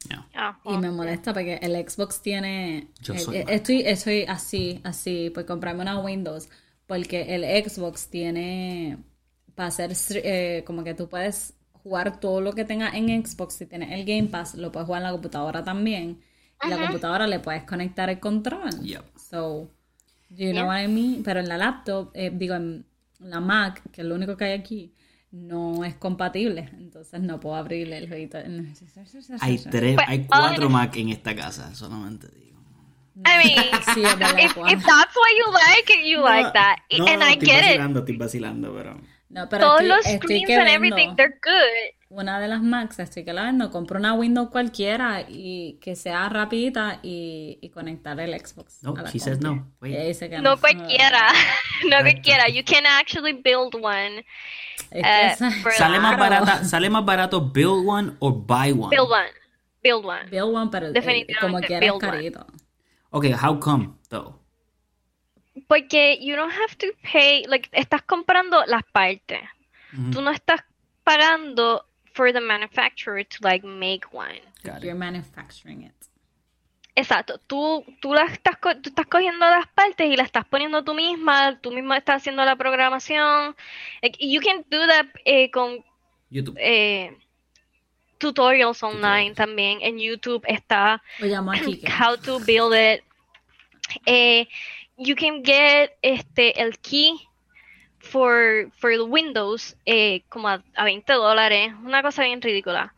[0.09, 0.25] No.
[0.33, 2.91] Ah, Y me molesta porque el Xbox tiene...
[3.01, 6.49] Yo eh, soy eh, estoy, estoy así, así, por comprarme una Windows.
[6.87, 8.97] Porque el Xbox tiene...
[9.55, 9.91] Para hacer...
[10.23, 13.55] eh, como que tú puedes jugar todo lo que tengas en Xbox.
[13.55, 16.21] Si tienes el Game Pass, lo puedes jugar en la computadora también.
[16.63, 18.69] Y la computadora le puedes conectar el control.
[18.81, 19.03] Yep.
[19.17, 19.69] So,
[20.29, 21.23] you know what I mean?
[21.23, 22.85] Pero en la laptop, eh, digo, en
[23.19, 24.93] la Mac, que es lo único que hay aquí,
[25.31, 26.69] no es compatible.
[26.77, 28.37] Entonces no puedo abrir el jueguito.
[29.41, 32.49] Hay tres, Pues, hay cuatro Mac en esta casa, solamente digo.
[33.25, 33.57] I mean,
[33.93, 36.77] Sí, if, that's what you like, you like that.
[36.97, 37.65] No, and I estoy get it.
[37.65, 39.01] vacilando, estoy vacilando, pero...
[39.29, 41.98] No, pero Todos estoy- los estoy screens que and everything, they're good.
[42.11, 46.27] Una de las Macs, estoy que la vendo, compro una Windows cualquiera y que sea
[46.27, 48.81] rapidita y, y conectar el Xbox.
[48.81, 49.71] No, a la she says no.
[49.79, 49.93] Wait.
[49.95, 51.27] Ella dice que No cualquiera,
[51.87, 52.49] no cualquiera.
[52.49, 54.25] You can actually build one.
[54.89, 58.89] Es que Eh, for Sale más barata, sale más barato build one o buy one.
[58.89, 59.29] Build one.
[59.83, 60.29] Build one.
[60.31, 62.11] Build one, pero eh, Definitivamente, como quiera es build one.
[62.11, 62.47] carito.
[63.11, 64.39] Okay, how come though?
[65.67, 69.41] Porque you don't have to pay, like, estás comprando las partes.
[69.93, 70.09] Ujú.
[70.11, 70.61] Tú no estás
[71.03, 71.85] pagando
[72.19, 74.41] for the manufacturer to, like, make one.
[74.63, 74.99] Got You're it.
[74.99, 75.93] manufacturing it.
[76.95, 80.83] Exacto, tú, tú, las estás, co- tú estás cogiendo las partes y las estás poniendo
[80.83, 83.55] tú misma, tú misma estás haciendo la programación.
[84.01, 85.83] Like, you can do that eh, con
[86.29, 86.57] YouTube.
[86.59, 87.15] eh,
[88.17, 89.37] tutorials online Tutorials.
[89.37, 89.79] también.
[89.81, 91.01] En YouTube está
[92.01, 93.01] how to build it.
[94.05, 94.45] Eh,
[94.97, 97.13] you can get este el key
[98.09, 102.93] for, for the Windows eh, como a, a 20 dólares, una cosa bien ridícula.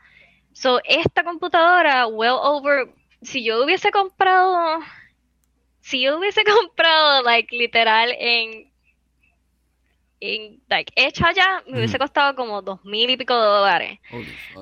[0.54, 4.80] So, esta computadora, well over, si yo hubiese comprado,
[5.82, 8.72] si yo hubiese comprado, like, literal, en,
[10.20, 14.00] en, like, hecha ya, me hubiese costado como dos mil y pico de dólares.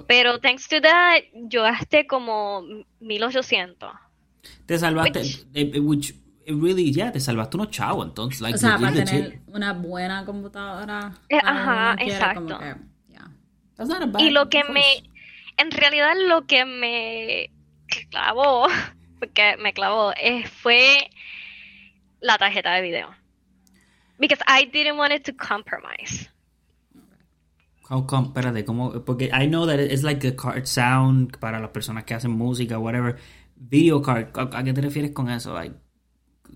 [0.07, 2.63] Pero thanks to that, yo gasté como
[3.01, 3.91] 1800.
[4.65, 6.13] Te salvaste, Which- eh, eh, which
[6.49, 10.25] it really, yeah, te salvaste unos chavos, entonces, like, O sea, para tener una buena
[10.25, 11.13] computadora.
[11.29, 12.41] Eh, ajá, quiere, exacto.
[12.41, 12.75] como que,
[13.09, 13.27] yeah.
[13.75, 15.03] That's not a bad Y lo que me,
[15.57, 17.51] en realidad lo que me
[18.09, 18.67] clavó,
[19.19, 21.11] porque me clavó, eh, fue
[22.19, 23.09] la tarjeta de video.
[24.17, 26.29] Because I didn't want it to compromise.
[27.89, 28.27] How come?
[28.27, 29.05] Espérate, ¿cómo?
[29.05, 32.79] Porque I know that it's like a card sound para las personas que hacen música,
[32.79, 33.17] whatever.
[33.55, 35.53] Video card, ¿a, a qué te refieres con eso?
[35.53, 35.75] Like,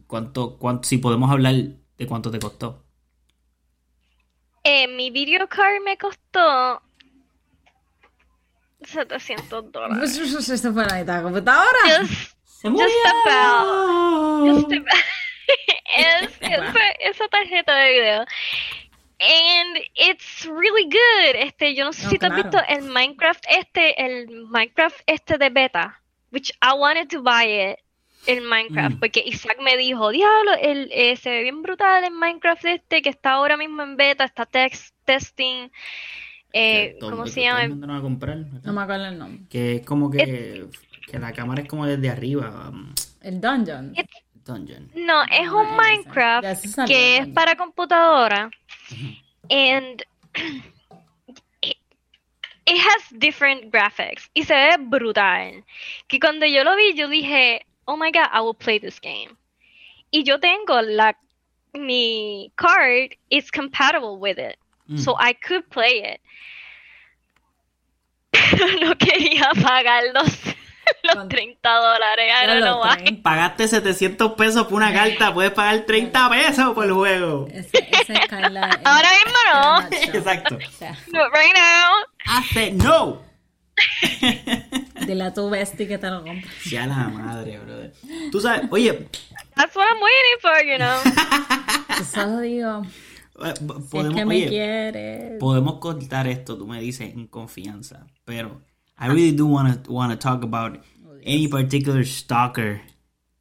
[0.07, 2.83] ¿cuánto, cuánto, si podemos hablar de cuánto te costó?
[4.63, 6.81] Eh, mi video card me costó
[8.81, 10.17] 700 dólares.
[10.49, 11.79] Esto fue la computadora.
[11.99, 14.47] Just, about.
[14.47, 14.95] Just about.
[15.97, 18.25] es, esa, esa tarjeta de video.
[19.19, 21.35] And it's really good.
[21.35, 22.49] Este, yo no sé No, si tú has claro.
[22.49, 26.01] visto el Minecraft este, el Minecraft este de beta,
[26.31, 27.79] which I wanted to buy it
[28.27, 28.99] en Minecraft, Mm.
[28.99, 33.09] porque Isaac me dijo, diablo, el, eh, se ve bien brutal en Minecraft este, que
[33.09, 35.69] está ahora mismo en beta, está text, testing,
[36.53, 37.67] eh, ¿cómo se el llama?
[37.67, 38.37] no va a comprar.
[38.37, 38.59] acá.
[38.63, 39.41] No me acuerdo el nombre.
[39.49, 40.67] Que es como que,
[41.07, 42.69] que la cámara es como desde arriba.
[42.69, 43.93] um, El Dungeon.
[44.45, 44.89] dungeon.
[44.95, 45.75] No, es un.
[45.75, 46.45] Minecraft
[46.87, 48.49] que es para computadora.
[49.49, 50.03] And
[51.61, 51.77] it,
[52.65, 54.29] it has different graphics.
[54.33, 55.63] Y se ve brutal.
[56.07, 59.37] Que cuando yo lo vi, yo dije, oh my god, I will play this game.
[60.11, 61.13] Y yo tengo la
[61.73, 64.57] mi card is compatible with it.
[64.89, 64.99] Mm.
[64.99, 66.21] So I could play it.
[68.31, 70.45] Pero no quería pagar los,
[71.03, 71.29] los ¿Cuánto?
[71.35, 72.31] 30 dólares.
[72.43, 72.97] I don't know why.
[72.97, 73.21] 30.
[73.23, 77.47] Pagaste 700 pesos por una carta, puedes pagar 30 pesos por el juego.
[77.51, 78.79] Ese, ese es Carla.
[78.83, 79.87] Ahora mismo no.
[80.19, 80.57] Exacto.
[80.57, 82.03] O sea, No, right now.
[82.25, 83.21] Hace no.
[85.07, 86.49] dile a tu bestie que te lo compre.
[86.65, 87.93] Ya la madre, brother.
[88.31, 89.07] Tú sabes, oye,
[89.55, 92.03] That's what I'm waiting for, you know.
[92.05, 92.81] Solo digo,
[93.43, 95.39] eh, si es podemos, que me oye, quieres.
[95.39, 98.61] podemos cortar esto, tú me dices en confianza, pero
[98.99, 100.79] I really do want to talk about
[101.25, 102.81] any particular stalker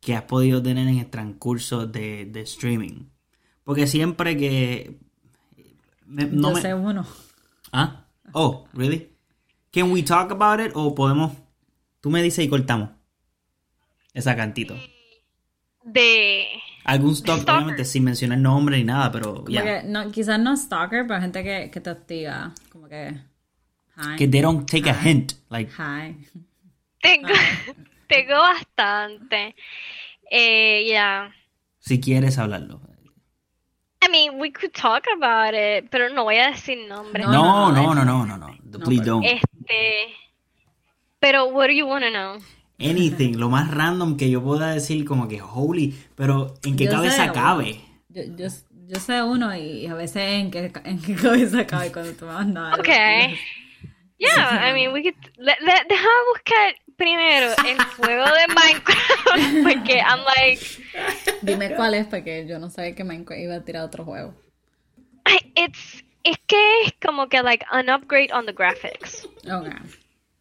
[0.01, 3.09] que has podido tener en el transcurso de, de streaming.
[3.65, 4.99] Porque siempre que...
[6.07, 7.07] me- no Yo me- sé uno.
[7.73, 8.07] ¿Ah?
[8.33, 9.12] Oh, really?
[9.73, 11.33] Can we talk about it o podemos...
[12.01, 12.91] Tú me dices y cortamos.
[14.13, 14.77] Esa cantito.
[15.85, 16.47] De.
[16.85, 17.55] Algún stalk, Stalker.
[17.55, 19.63] obviamente, sin mencionar nombre ni nada, pero Como ya.
[19.65, 22.53] que no, quizás no stalker, pero gente que, que te hostiga.
[22.71, 23.15] Como que.
[23.97, 24.17] Hi.
[24.19, 25.35] Que they don't take a hint.
[25.49, 26.17] Like, Hi.
[27.01, 27.29] Tengo,
[28.09, 29.55] tengo bastante.
[30.31, 31.33] Eh, yeah.
[31.79, 32.81] si quieres hablarlo.
[34.05, 37.23] I mean, we could talk about it, pero no voy a decir nombre.
[37.23, 38.57] No, no, no, no, no, no, no, no.
[38.79, 39.25] No, Please don't.
[39.25, 40.13] Este.
[41.21, 42.39] Pero, what do you want to know?
[42.81, 46.91] Anything, lo más random que yo pueda decir, como que holy, pero ¿en qué Yo
[46.91, 47.33] sé cabeza uno.
[47.33, 47.81] cabe?
[48.09, 48.49] Yo, yo,
[48.89, 52.33] yo sé uno y a veces en qué, en qué cabeza cabe cuando tú me
[52.33, 52.79] mandas.
[52.81, 53.37] Okay.
[54.19, 55.17] Yeah, I mean, we could.
[55.37, 60.65] le- le- déjame buscar primero el juego de Minecraft, porque I'm like.
[61.43, 64.35] Dime cuál es, porque yo no sabía que Minecraft iba a tirar otro juego.
[65.25, 66.05] Ay, It's.
[66.25, 69.25] Es que es como que, like, an upgrade on the graphics.
[69.45, 69.75] Ok.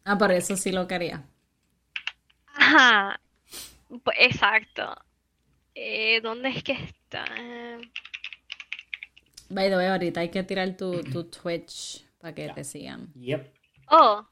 [0.04, 1.24] Ah, por eso sí lo quería.
[2.54, 3.20] Ajá.
[4.04, 4.94] Pues, exacto.
[5.74, 7.24] Eh, ¿Dónde es que está?
[9.48, 13.12] By the way, ahorita hay que tirar tu, tu Twitch para que te sigan.
[13.14, 13.52] Yep.
[13.88, 14.24] Oh.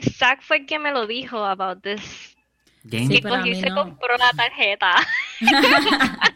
[0.00, 2.36] Isaac fue quien me lo dijo about this.
[2.84, 3.06] Game.
[3.06, 3.76] Sí, Que cogió y se no.
[3.76, 4.94] compró la tarjeta.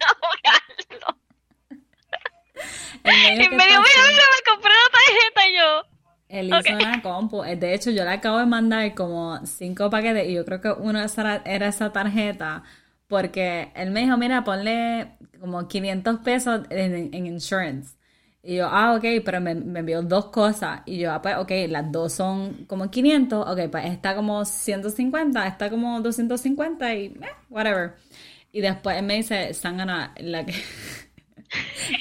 [3.05, 5.83] Y me dijo, mira, mira, me compré la tarjeta y yo.
[6.29, 7.43] Él hizo una compu.
[7.43, 11.01] De hecho, yo le acabo de mandar como cinco paquetes y yo creo que uno
[11.01, 12.63] era esa tarjeta
[13.09, 17.97] porque él me dijo, mira, ponle como 500 pesos en, en insurance.
[18.45, 20.81] Y yo, ah, ok, pero me, me envió dos cosas.
[20.87, 23.47] Y yo, ah, pues, ok, las dos son como 500.
[23.49, 27.21] Ok, pues esta como 150, esta como 250 y, eh,
[27.51, 27.95] whatever.
[28.53, 30.55] Y después él me dice, Sangana, la que...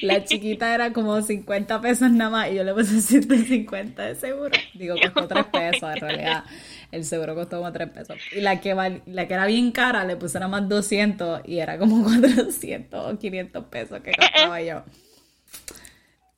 [0.02, 4.58] La chiquita era como 50 pesos nada más y yo le puse 150 de seguro.
[4.74, 6.46] Digo, costó 3 pesos en realidad.
[6.92, 8.18] El seguro costó como 3 pesos.
[8.32, 11.60] Y la que, val- la que era bien cara le puse nada más 200 y
[11.60, 14.84] era como 400 o 500 pesos que costaba yo.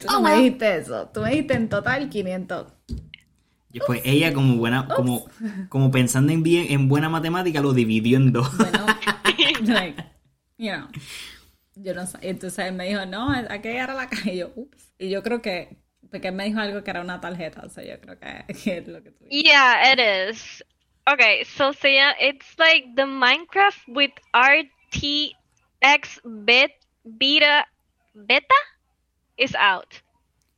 [0.07, 1.09] Tú no me dijiste eso.
[1.13, 2.67] Tú me dijiste en total 500.
[3.73, 5.25] Y pues ella como buena, como,
[5.69, 8.55] como pensando en bien, en buena matemática, lo dividió en dos.
[8.55, 8.85] Bueno,
[9.65, 10.03] like,
[10.57, 10.87] you know,
[11.75, 12.19] yo no sé.
[12.21, 14.31] Entonces él me dijo, no, aquella era la caja.
[14.31, 14.93] Y yo, ups.
[14.99, 15.77] Y yo creo que,
[16.11, 17.61] porque él me dijo algo que era una tarjeta.
[17.65, 20.63] O sea, yo creo que, que es lo que tú Yeah, it is.
[21.11, 26.71] Okay, so so yeah, it's like the Minecraft with RTX bet
[27.03, 27.65] beta
[28.13, 28.55] beta
[29.37, 29.93] is out.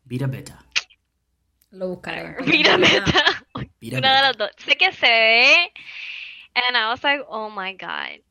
[0.04, 0.64] Vira beta.
[1.72, 2.36] Lo buscaré.
[2.46, 3.44] Beta beta.
[3.82, 4.50] Vira Una de las dos.
[4.58, 5.74] Sé que se ve.
[6.56, 8.22] And I was like, oh my god.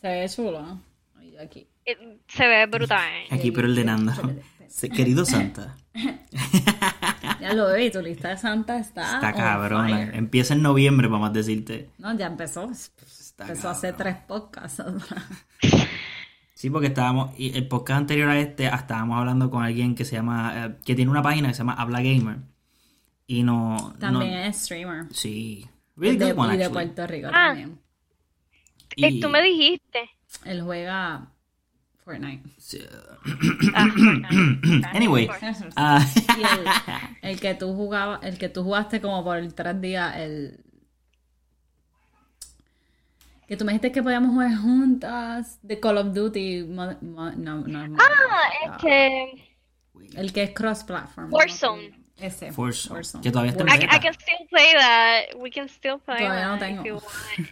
[0.00, 0.78] Se ve chulo.
[1.40, 1.66] Aquí.
[1.86, 3.24] It- se ve brutal.
[3.30, 4.12] Aquí pero ordenando.
[4.68, 5.76] Se- Querido Santa.
[7.40, 9.14] Ya lo veo y tu lista de Santa está.
[9.14, 9.88] Está on cabrona.
[9.88, 10.14] fire.
[10.16, 11.88] Empieza en noviembre, vamos a decirte.
[11.98, 12.70] No, ya empezó.
[12.70, 13.98] Está Empezó hace cabrón.
[14.14, 14.82] tres podcasts.
[16.64, 20.06] Sí, porque estábamos, y el podcast anterior a este, ah, estábamos hablando con alguien que
[20.06, 22.38] se llama, eh, que tiene una página que se llama Habla Gamer.
[23.26, 23.94] Y no...
[24.00, 25.04] También no- es streamer.
[25.10, 25.68] Sí.
[25.94, 26.70] Really de, good one, y de.
[26.70, 27.48] Puerto Rico Ah.
[27.48, 27.78] también.
[28.96, 30.08] Y- Tú me dijiste.
[30.46, 31.32] Él juega
[32.02, 32.48] Fortnite.
[34.94, 35.28] Anyway.
[35.28, 35.34] ok.
[35.76, 40.16] ah, Y el, el que tú jugabas, el que tú jugaste como por tres días,
[40.16, 40.64] el
[43.46, 47.60] que tú me dijiste que podíamos jugar juntas de Call of Duty, Mo- Mo- no,
[47.66, 49.56] no es Modern Ah, este.
[50.14, 51.32] el que es cross platform.
[51.32, 52.02] Warzone.
[52.16, 52.52] Ese.
[52.52, 53.96] Forza, que todavía está en I, beta.
[53.96, 55.36] I can still play that.
[55.36, 57.02] We can still play Todavía no that if tengo.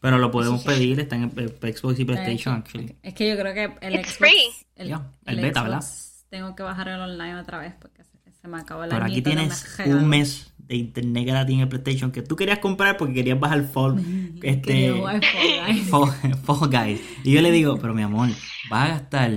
[0.00, 2.94] Pero lo podemos pedir, está en Xbox y PlayStation, actually.
[3.02, 4.66] Es que yo creo que el It's Xbox, free.
[4.76, 5.88] el, Ya, el el beta, Xbox, ¿verdad?
[6.28, 9.14] Tengo que bajar el online otra vez porque se, se me acabó el Pero aquí
[9.16, 13.14] que tienes un mes de internet gratis en el PlayStation que tú querías comprar porque
[13.14, 14.02] querías bajar Fall,
[14.42, 15.88] este, Quería jugar Fall Guys.
[15.90, 16.10] Fall,
[16.44, 17.00] Fall Guys.
[17.22, 18.28] Y yo le digo, pero mi amor,
[18.70, 19.30] vas a gastar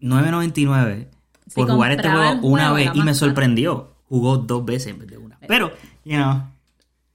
[0.00, 1.08] 9.99
[1.46, 3.92] Si por jugar este juego una juego, vez y me sorprendió.
[4.08, 5.38] Jugó dos veces en vez de una.
[5.46, 5.72] Pero,
[6.04, 6.42] you know,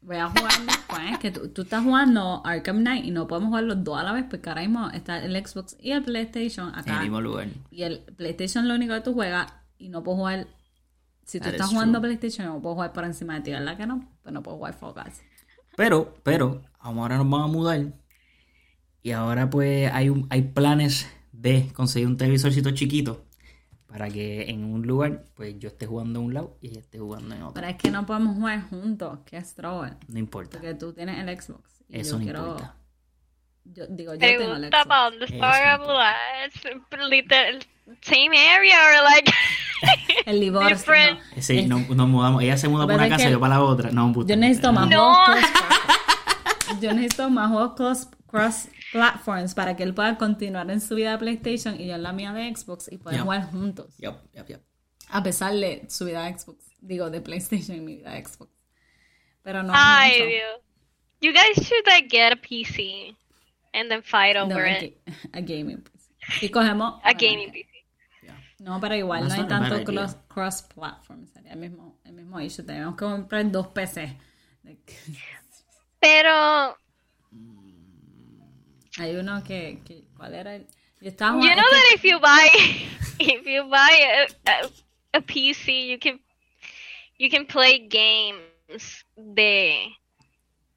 [0.07, 3.65] Voy a jugar después, que tú, tú estás jugando Arkham Knight y no podemos jugar
[3.65, 6.75] los dos a la vez porque ahora mismo está el Xbox y el PlayStation en
[6.75, 6.95] acá.
[6.95, 7.49] el mismo lugar.
[7.71, 10.47] Y el PlayStation es lo único que tú juegas y no puedo jugar.
[11.28, 12.15] Si tú That estás jugando true.
[12.17, 14.09] PlayStation, no puedo jugar por encima de ti, ¿verdad que no?
[14.23, 15.21] Pues no puedo jugar Fall Guys.
[15.75, 17.82] Pero, pero, ahora nos vamos a mudar.
[19.03, 23.23] Y ahora pues hay, un- hay planes de conseguir un televisorcito chiquito.
[23.88, 26.99] Para que en un lugar, pues yo esté jugando en un lado y ella esté
[26.99, 27.53] jugando en otro.
[27.53, 29.93] Pero es que no podemos jugar juntos, que es trouble.
[30.07, 30.57] No importa.
[30.59, 31.84] Porque tú tienes el Xbox.
[31.89, 32.39] Y Eso yo no quiero.
[32.39, 32.75] importa.
[33.63, 35.09] Yo, digo, yo tengo el Pregunta para
[35.78, 35.88] Xbox.
[36.89, 37.15] dónde.
[37.15, 37.59] Literal,
[38.01, 39.32] same area or like
[40.28, 40.93] El divorcio.
[41.36, 41.41] no.
[41.41, 42.43] Sí, no- nos mudamos.
[42.43, 43.91] Ella se muda Lo para una casa y que yo para la otra.
[43.91, 44.13] No.
[44.25, 45.13] Yo necesito más No.
[45.25, 50.95] juegos cross Yo necesito más juegos cross, platforms para que él pueda continuar en su
[50.95, 53.95] vida de PlayStation y yo en la mía de Xbox y poder jugar juntos.
[53.99, 54.61] Yup, yup, yup.
[55.09, 56.65] A pesar de su vida de Xbox.
[56.82, 58.51] Digo, de PlayStation y mi vida de Xbox.
[59.43, 59.71] Pero no.
[59.75, 60.25] Ay, mucho.
[60.25, 60.61] Dios.
[61.21, 63.15] You guys should like get a PC
[63.73, 64.97] and then fight No, over a, it.
[65.34, 66.11] a gaming PC.
[66.41, 66.99] Si cogemos.
[67.03, 67.66] A gaming PC.
[68.59, 71.27] No, pero igual no hay tanto cross, cross platform.
[71.27, 72.65] Sería el mismo, el mismo issue.
[72.65, 74.17] Tenemos que comprar dos PC.
[75.99, 76.77] Pero
[78.99, 80.67] Hay uno que, que ¿cuál era el?
[80.99, 82.49] Yo estaba you know es que- that if you buy
[83.19, 86.19] if you buy a, a, a PC, you can
[87.19, 89.91] you can play games de,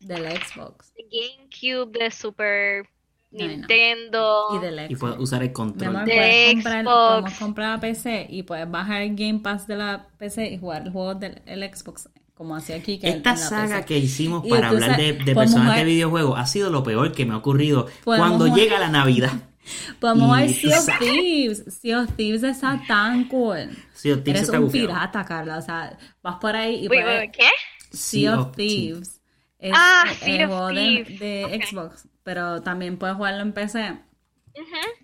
[0.01, 2.89] del Xbox de GameCube, de Super
[3.33, 3.51] No, no.
[3.53, 4.47] Nintendo.
[4.57, 4.91] y del Xbox.
[4.91, 5.97] Y puedo usar el control.
[5.97, 7.09] amor, De puedes comprar, Xbox.
[7.21, 10.83] podemos comprar la PC y puedes bajar el Game Pass de la PC y jugar
[10.87, 12.99] el juego del el Xbox como hacía aquí.
[12.99, 13.87] Que Esta en la saga PC.
[13.87, 17.13] que hicimos para hablar sabes, de, de personas jugar- de videojuegos ha sido lo peor
[17.13, 19.33] que me ha ocurrido cuando jugar- llega la Navidad.
[20.01, 21.65] Podemos jugar Sea of Thieves.
[21.81, 23.69] Sea of Thieves está tan cool.
[23.95, 24.89] Sea of Thieves Eres está un bufiado.
[24.89, 25.59] pirata, Carla.
[25.59, 27.21] O sea, vas por ahí y Wait, puedes...
[27.21, 27.49] wait, ¿qué?
[27.97, 29.21] Sea of Thieves.
[29.59, 31.21] Es Ah, el Sea of juego de, Thieves.
[31.21, 31.65] de Ok.
[31.67, 33.99] Xbox, pero también puedes jugarlo en PC.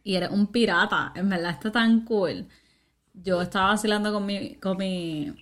[0.05, 1.11] Y eres un pirata.
[1.17, 2.47] En verdad está tan cool.
[3.15, 5.35] Yo estaba vacilando con mi, con mi...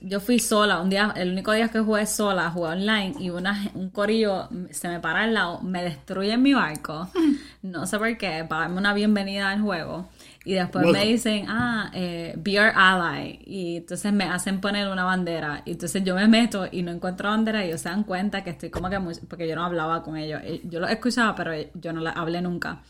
[0.00, 3.70] Yo fui sola, un día, el único día que jugué sola, jugué online y una,
[3.74, 7.08] un corillo se me para al lado, me destruye mi barco.
[7.62, 10.08] No sé por qué, para darme una bienvenida al juego.
[10.46, 13.40] Y después me dicen, ah, eh, be our ally.
[13.46, 15.62] Y entonces me hacen poner una bandera.
[15.64, 18.50] Y entonces yo me meto y no encuentro bandera y ellos se dan cuenta que
[18.50, 19.14] estoy como que muy...
[19.26, 20.40] Porque yo no hablaba con ellos.
[20.44, 22.82] Eh, Yo los escuchaba, pero yo no les hablé nunca.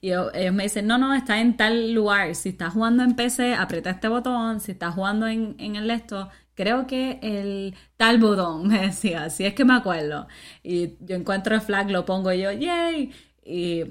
[0.00, 2.34] Y ellos, ellos me dicen, no, no, está en tal lugar.
[2.34, 4.60] Si estás jugando en PC, aprieta este botón.
[4.60, 9.24] Si estás jugando en, en el esto, creo que el tal botón, me decía.
[9.24, 10.28] Así es que me acuerdo.
[10.62, 13.12] Y yo encuentro el flag, lo pongo yo, yay.
[13.44, 13.84] Y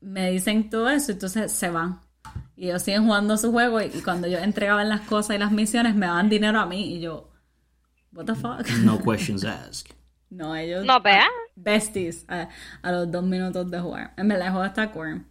[0.00, 2.00] me dicen todo eso, entonces se van.
[2.56, 5.52] Y ellos siguen jugando su juego y, y cuando yo entregaban las cosas y las
[5.52, 7.30] misiones me daban dinero a mí y yo,
[8.12, 8.66] what the fuck?
[8.82, 9.94] No questions asked.
[10.30, 10.84] No, ellos...
[10.84, 11.26] No, vea.
[11.54, 12.48] Besties a,
[12.82, 14.12] a los dos minutos de jugar.
[14.16, 15.24] En verdad el juego está cool.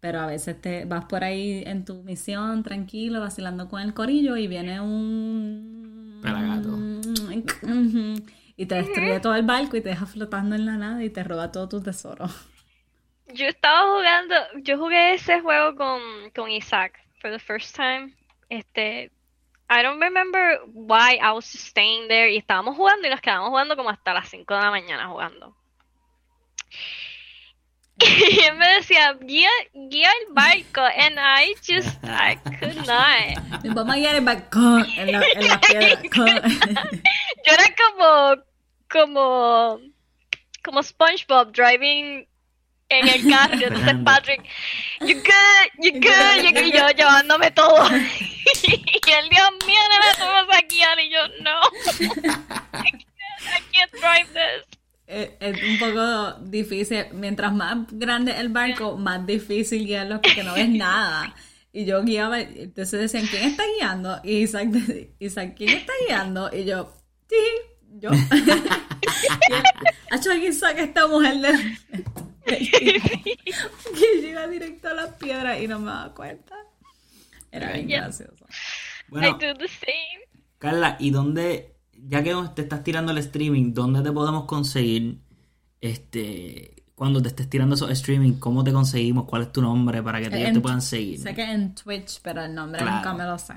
[0.00, 4.36] Pero a veces te vas por ahí en tu misión tranquilo, vacilando con el corillo
[4.36, 6.20] y viene un...
[6.22, 6.78] Pelagato.
[8.60, 11.22] Y te destruye todo el barco y te deja flotando en la nada y te
[11.22, 12.32] roba todos tus tesoros.
[13.34, 16.00] Yo estaba jugando, yo jugué ese juego con,
[16.34, 18.14] con Isaac for the first time.
[18.48, 19.10] Este,
[19.70, 23.50] I don't remember why I was just staying there y estábamos jugando y nos quedamos
[23.50, 25.54] jugando como hasta las 5 de la mañana jugando.
[28.00, 33.64] Y él me decía, guía, guía el barco, and I just, I could not.
[33.74, 36.00] Vamos a guiar el barco en la, en la piedra.
[37.44, 38.42] Yo era como,
[38.88, 39.80] como,
[40.62, 42.28] como SpongeBob driving
[42.88, 43.54] en el carro.
[43.54, 43.96] Entonces.
[44.04, 44.42] Patrick,
[45.00, 47.88] you good, you good, you good", y yo llevándome todo.
[48.60, 50.98] Y él, Dios mío, nena, tú vas a guiar.
[51.00, 51.60] Y yo, no.
[52.80, 54.78] I can't drive this.
[55.06, 57.06] es, es un poco difícil.
[57.12, 61.34] Mientras más grande el barco, más difícil guiarlo porque no ves nada.
[61.72, 64.20] Y yo guiaba, entonces decían, ¿quién está guiando?
[64.24, 66.50] Y Isaac, decía, Isaac ¿quién está guiando?
[66.52, 66.92] Y yo,
[67.28, 67.36] sí,
[68.00, 68.10] yo.
[68.12, 69.62] y él,
[70.10, 71.78] "Acho, Isaac, esta mujer de...
[72.56, 76.54] que llega directo a las piedras y no me daba cuenta.
[77.50, 78.00] Era bien Yeah.
[78.04, 78.44] gracioso.
[78.48, 80.28] I Bueno, do the same.
[80.58, 85.18] Carla, ¿y dónde, ya que te estás tirando el streaming, dónde te podemos conseguir
[85.80, 88.34] este cuando te estés tirando esos streaming?
[88.34, 89.24] ¿Cómo te conseguimos?
[89.26, 91.20] ¿Cuál es tu nombre para que ellos En- te puedan seguir?
[91.20, 92.96] Sé que en Twitch, pero el nombre Claro.
[92.96, 93.54] nunca me lo sé.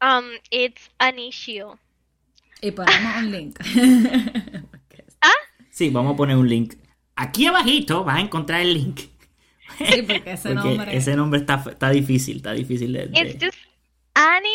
[0.00, 1.78] Um, it's Anishio.
[2.60, 3.58] Y ponemos un link.
[5.70, 6.74] Sí, vamos a poner un link.
[7.16, 9.00] Aquí abajito vas a encontrar el link.
[9.78, 10.96] Sí, porque ese Porque nombre.
[10.96, 13.06] ese nombre está, está difícil, está difícil de...
[13.08, 13.58] de- It's just
[14.14, 14.50] Annie.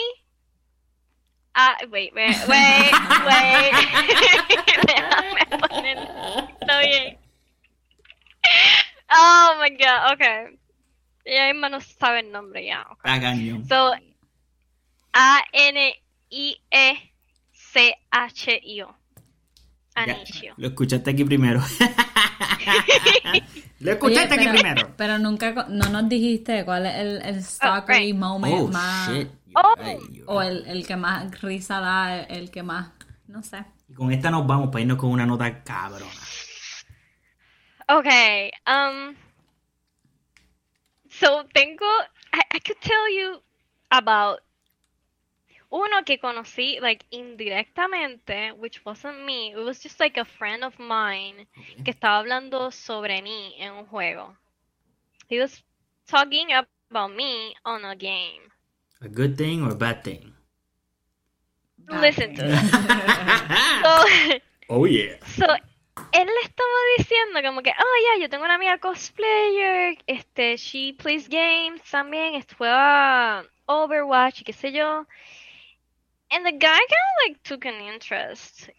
[1.54, 2.92] Ah, wait, wait, wait,
[3.28, 3.74] wait.
[4.88, 5.98] Déjame poner.
[6.62, 7.18] Está bien.
[9.12, 10.58] Oh my god, okay.
[11.26, 12.84] Ya mismo no sabe el nombre ya.
[12.90, 13.12] okay.
[13.14, 13.68] Está cañón.
[13.68, 13.92] So,
[17.92, 18.96] A-N-I-E-C-H-I-O.
[19.96, 20.18] Ya,
[20.58, 21.60] lo escuchaste aquí primero.
[23.80, 24.94] lo Oye, escuchaste aquí pero, primero.
[24.98, 28.16] pero nunca no nos dijiste cuál es el, el stalkery right.
[28.16, 29.10] moment Oh, más.
[29.12, 29.28] shit.
[29.56, 29.74] Oh.
[30.28, 32.92] O el, el que más risa da, el, el que más.
[33.28, 33.66] No sé.
[33.88, 36.12] Y con esta nos vamos para irnos con una nota cabrona.
[37.92, 39.16] Okay, um,
[41.10, 41.86] so tengo,
[42.32, 43.42] I, I could tell you
[43.92, 44.42] about
[45.70, 50.78] uno que conocí like indirectamente, which wasn't me, it was just like a friend of
[50.80, 51.48] mine
[51.84, 54.36] que estaba hablando sobre mí en un juego.
[55.28, 55.64] He was
[56.08, 58.50] talking about me on a game.
[59.02, 60.34] A good thing or a bad thing?
[61.88, 62.44] Listen to.
[63.82, 64.40] So,
[64.70, 65.18] Oh yeah.
[65.26, 65.46] So,
[66.12, 70.94] él le estaba diciendo como que, oh ya, yo tengo una amiga cosplayer, este, she
[70.94, 75.08] plays games también, este, juega Overwatch y qué sé yo.
[76.32, 78.70] And the guy kind of like took an interest.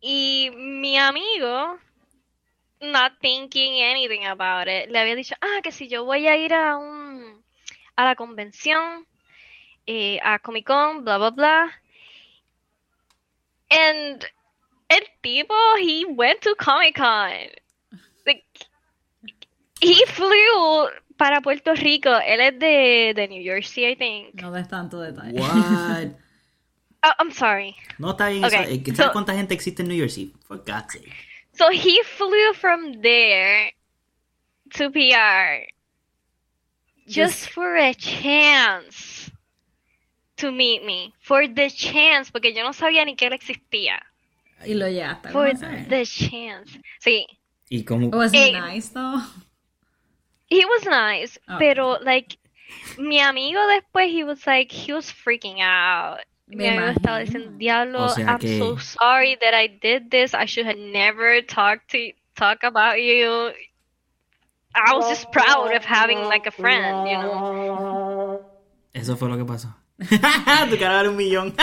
[0.00, 1.78] Y mi amigo,
[2.80, 6.54] not thinking anything about it, le había dicho, ah, que si yo voy a ir
[6.54, 7.42] a un,
[7.96, 9.06] a la convención,
[9.86, 11.70] eh, a Comic Con, bla, bla, bla.
[13.70, 14.24] And
[14.88, 17.32] el tipo, he went to Comic Con.
[18.24, 18.44] Like,
[19.80, 22.10] he flew para Puerto Rico.
[22.10, 24.40] Él es de, de New Jersey, I think.
[24.40, 25.40] No des tanto detalle.
[25.40, 26.14] What?
[27.02, 27.76] Oh, I'm sorry.
[27.98, 28.96] No está bien Okay, eso.
[28.96, 30.32] ¿Sabes so- cuánta gente existe en New Jersey?
[30.46, 31.12] For God's sake.
[31.54, 33.72] So he flew from there
[34.74, 35.66] to PR
[37.06, 39.30] just Just- for a chance
[40.36, 41.14] to meet me.
[41.20, 44.00] For the chance, porque yo no sabía ni que él existía.
[44.66, 45.52] Y lo llegaste a For
[45.88, 46.80] the chance.
[47.00, 47.26] Sí.
[47.70, 48.08] Y como...
[48.10, 49.20] Was it Eh, nice though?
[50.50, 51.56] He was nice, Oh.
[51.58, 52.38] pero like
[52.98, 56.20] mi amigo después he was like he was freaking out.
[56.48, 60.10] Mi Me amigo estaba diciendo, "Diablo, O sea I'm que- so sorry that I did
[60.10, 60.32] this.
[60.34, 61.98] I should have never talked to
[62.36, 63.52] talk about you.
[64.74, 68.40] I was just proud of having like a friend, you know."
[68.94, 69.74] Eso fue lo que pasó.
[69.98, 71.54] tu cara vale un millón.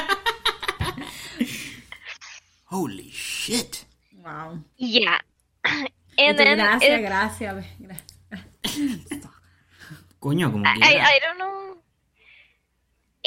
[2.65, 3.85] Holy shit.
[4.23, 4.59] Wow.
[4.77, 5.19] Yeah.
[6.17, 9.29] And then gracias, it- gracias, gracias.
[10.19, 11.05] Coño, como I, quiera.
[11.05, 11.77] I don't know.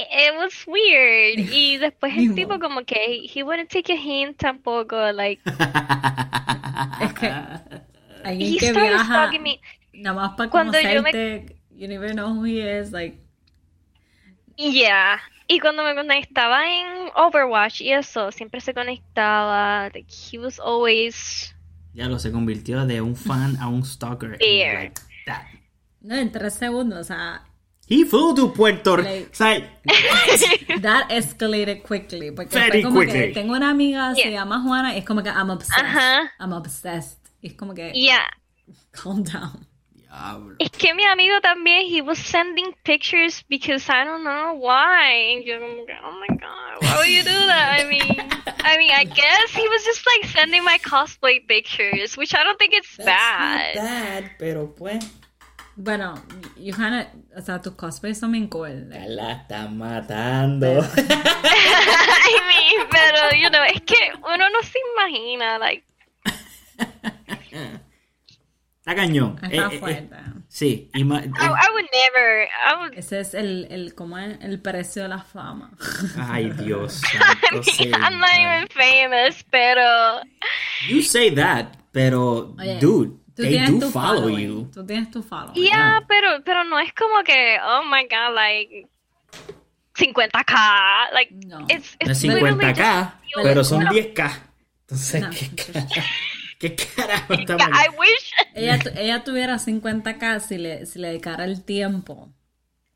[0.00, 1.38] It, was weird.
[1.52, 5.42] Y después el tipo como que he wouldn't take a hint tampoco, like
[7.00, 7.26] Es que
[8.24, 9.60] alguien he que started viaja stalking me.
[9.92, 13.18] nada más para Cuando yo me- conocerte, you never know who he is, like,
[14.56, 15.20] Yeah.
[15.46, 19.88] Y cuando me conectaba en Overwatch y eso, siempre se conectaba.
[19.94, 21.54] Like, he was always.
[21.94, 24.30] Ya lo se convirtió de un fan a un stalker.
[24.40, 25.42] Like that.
[26.00, 27.44] no, en tres segundos, o sea,
[27.88, 29.08] He flew to Puerto Rico.
[29.08, 29.60] Like- O sea,
[30.82, 33.18] that escalated quickly, porque Very fue como quickly.
[33.28, 34.40] que tengo una amiga, se Yeah.
[34.40, 36.30] llama Juana, y es como que I'm obsessed, Ajá.
[36.38, 38.26] I'm obsessed, y es como que, Yeah.
[38.92, 39.66] calm down.
[39.94, 40.56] diablo.
[40.58, 45.34] Es que mi amigo también, he was sending pictures because I don't know why.
[45.36, 47.80] And yo como que, oh my god, why would you do that?
[47.80, 48.16] I mean,
[48.64, 52.58] I mean, I guess he was just like sending my cosplay pictures, which I don't
[52.58, 53.74] think it's bad.
[53.76, 55.04] bad, pero pues.
[55.80, 56.14] Bueno,
[56.56, 58.88] you kinda, o sea, tus cosplays son bien cool.
[58.90, 60.66] La está matando.
[60.82, 65.84] I mean, pero, you know, es que uno no se imagina, like,
[68.80, 69.38] Está cañón.
[69.42, 70.16] Está Eh, eh, eh, fuerte.
[70.48, 70.90] sí.
[70.94, 74.38] y ma- I, eh, I would never, I would, Ese es el, el, ¿cómo es?
[74.42, 75.70] El precio de la fama.
[76.18, 76.94] ay, Dios.
[77.50, 80.22] santo I'm not even famous, pero,
[80.88, 84.70] You say that, pero, Oye, dude, Tú they tienes do tu follow following, you.
[84.74, 85.54] Tú tienes tu follow.
[85.54, 88.88] yeah, pero, pero no es como que, oh my god, like,
[89.94, 91.66] 50k, like, No.
[91.68, 93.90] it's, No es it's literally 50k, just- pero son No.
[93.90, 94.30] 10k.
[94.82, 95.30] Entonces, No.
[95.30, 95.86] ¿qué, cara-
[96.58, 98.32] ¿qué carajo Yeah, estamos I wish.
[98.54, 102.30] Ella, tu- ella tuviera 50k si le, si le dedicara el tiempo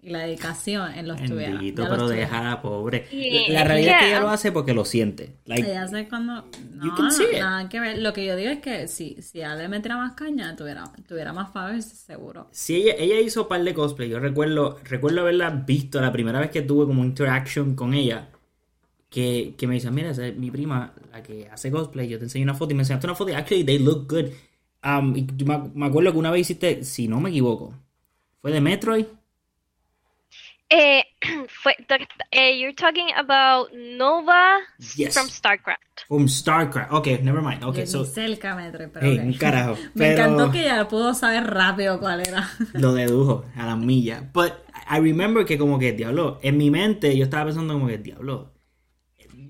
[0.05, 1.53] y la dedicación en los tuviera.
[1.53, 3.07] Bendito, pero déjala, pobre.
[3.12, 5.36] Yeah, La realidad es que ella lo hace porque lo siente.
[5.44, 6.44] Like, Ella hace cuando...
[6.74, 7.38] No, can see no, it.
[7.38, 7.98] nada que ver.
[7.98, 11.32] Lo que yo digo es que si, si ella le metiera más caña, tuviera, tuviera
[11.32, 12.48] más followers, seguro.
[12.50, 16.40] si ella, ella hizo un par de cosplay, yo recuerdo, recuerdo haberla visto la primera
[16.40, 18.28] vez que tuve como interaction con ella.
[19.09, 22.24] Que, que me dice, mira, esa es mi prima, la que hace cosplay, yo te
[22.24, 24.30] enseño una foto y me enseñaste una foto y actually they look good.
[24.84, 27.72] Um, y me acuerdo que una vez hiciste, si no me equivoco,
[28.40, 29.05] fue de Metroid.
[30.75, 31.05] Eh,
[31.62, 31.75] fue,
[32.31, 34.57] eh, you're talking about Nova
[34.97, 35.12] Yes.
[35.12, 36.07] from StarCraft.
[36.09, 36.93] From StarCraft.
[36.93, 37.62] Ok, never mind.
[37.62, 38.39] Ok, Yo so, el
[38.89, 39.25] pero hey, ok.
[39.27, 39.75] un carajo.
[39.95, 42.49] Me Pero encantó que ella pudo saber rápido cuál era.
[42.73, 44.31] lo dedujo a la milla.
[44.33, 44.53] But
[44.91, 48.55] I remember que como que, diablo, en mi mente yo estaba pensando como que, diablo,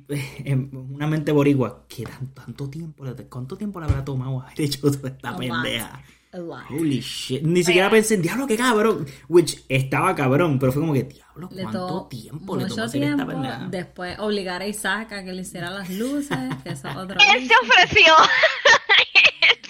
[0.45, 4.91] en una mente boricua, que tan- tanto tiempo, ¿cuánto tiempo le habrá tomado haber hecho
[4.91, 6.03] toda esta pendeja?
[6.35, 7.43] Holy shit.
[7.43, 9.07] Ni siquiera pensé, diablo, qué cabrón.
[9.29, 13.03] Which estaba cabrón, pero fue como que, diablo, Le ¿cuánto tomó tiempo le tomó hacer
[13.03, 13.33] esta tiempo.
[13.33, 13.67] pendeja?
[13.71, 17.19] Después obligar a Isaac a que le hiciera las luces, que eso es otro.
[17.35, 18.15] Él se ofreció.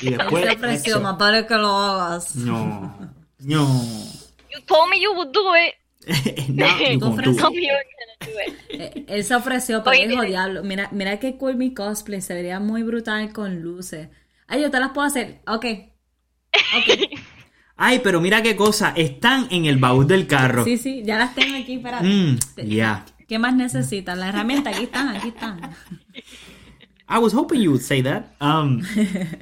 [0.03, 2.37] Y Él después, se ofreció, más vale que lo hagas.
[2.37, 3.85] No, no.
[4.53, 5.75] You told me you would do it.
[6.05, 6.59] It.
[8.69, 12.35] Eh, Él se ofreció, pero Oye, dijo, diablo, mira, mira qué cool mi cosplay, se
[12.35, 14.09] vería muy brutal con luces.
[14.49, 15.41] Ay, yo te las puedo hacer.
[15.47, 15.65] Ok.
[16.77, 17.11] Ok.
[17.77, 20.65] Ay, pero mira qué cosa, están en el baúl del carro.
[20.65, 23.05] Sí, sí, ya las tengo aquí para Mm, yeah.
[23.27, 24.21] ¿Qué más necesitan?
[24.21, 25.59] Las herramientas, aquí están, aquí están.
[27.09, 28.27] I was hoping you would say that.
[28.41, 28.83] Um,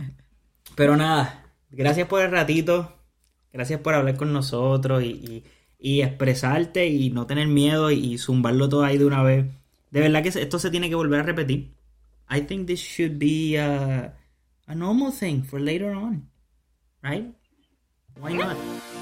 [0.77, 2.97] pero nada, gracias por el ratito.
[3.53, 5.45] Gracias por hablar con nosotros y, y-
[5.83, 9.47] y expresarte y no tener miedo y, y zumbarlo todo ahí de una vez.
[9.91, 11.75] De verdad que esto se tiene que volver a repetir.
[12.31, 14.15] I think this should be a,
[14.67, 16.30] a normal thing for later on.
[17.03, 17.35] Right?
[18.21, 18.57] Why not?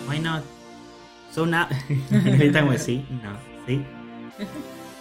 [0.06, 0.42] Why not?
[1.32, 1.68] So now.
[2.08, 3.36] Como sí, no,
[3.66, 3.84] sí.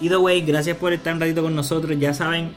[0.02, 1.98] Either way, gracias por estar un ratito con nosotros.
[2.00, 2.54] Ya saben,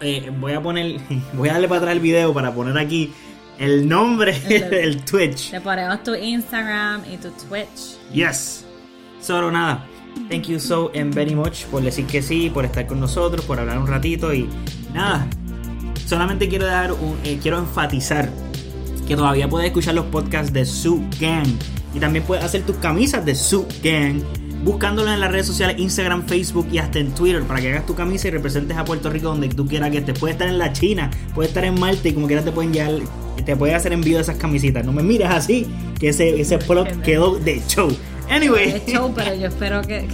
[0.00, 1.00] eh, voy a poner,
[1.32, 3.12] voy a darle para atrás el video para poner aquí
[3.58, 4.38] el nombre
[4.70, 5.50] del Twitch.
[5.50, 7.98] Te ponemos tu Instagram y tu Twitch.
[8.12, 8.66] Yes.
[9.20, 9.86] Solo nada.
[10.28, 13.58] Thank you so and very much por decir que sí, por estar con nosotros, por
[13.58, 14.48] hablar un ratito y
[14.92, 15.26] nada.
[16.06, 18.30] Solamente quiero dar un, eh, quiero enfatizar
[19.06, 21.48] que todavía puedes escuchar los podcasts de Su Gang.
[21.94, 24.22] Y también puedes hacer tus camisas de Su Gang
[24.64, 27.94] buscándolos en las redes sociales, Instagram, Facebook y hasta en Twitter para que hagas tu
[27.94, 30.18] camisa y representes a Puerto Rico donde tú quieras que estés.
[30.18, 32.94] Puede estar en la China, puede estar en Malta y como quieras te pueden llevar,
[33.44, 34.84] te puede hacer envío de esas camisitas.
[34.84, 35.66] No me mires así,
[36.00, 37.94] que ese, ese plot quedó de show.
[38.30, 38.72] Anyway.
[38.72, 40.08] De show, pero yo espero que,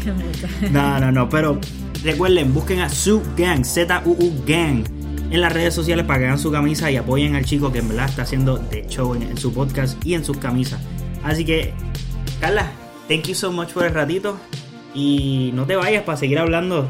[0.73, 1.61] No, no, no, pero
[2.03, 5.00] recuerden, busquen a Su Gang, Z-U-U Gang
[5.31, 7.89] en las redes sociales para que hagan su camisa y apoyen al chico que en
[7.89, 10.81] verdad está haciendo de show en su podcast y en sus camisas.
[11.23, 11.73] Así que,
[12.41, 12.73] Carla,
[13.11, 14.39] Thank you so much por el ratito.
[14.95, 16.89] Y no te vayas para seguir hablando.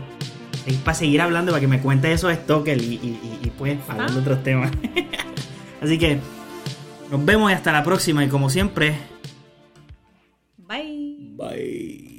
[0.85, 4.19] Para seguir hablando, para que me cuentes esos stockers y, y, y, pues hablar de
[4.19, 4.21] ah.
[4.21, 4.71] otros temas.
[5.81, 6.19] Así que
[7.11, 8.23] nos vemos y hasta la próxima.
[8.23, 8.99] Y como siempre.
[10.59, 11.17] Bye.
[11.39, 12.10] Bye.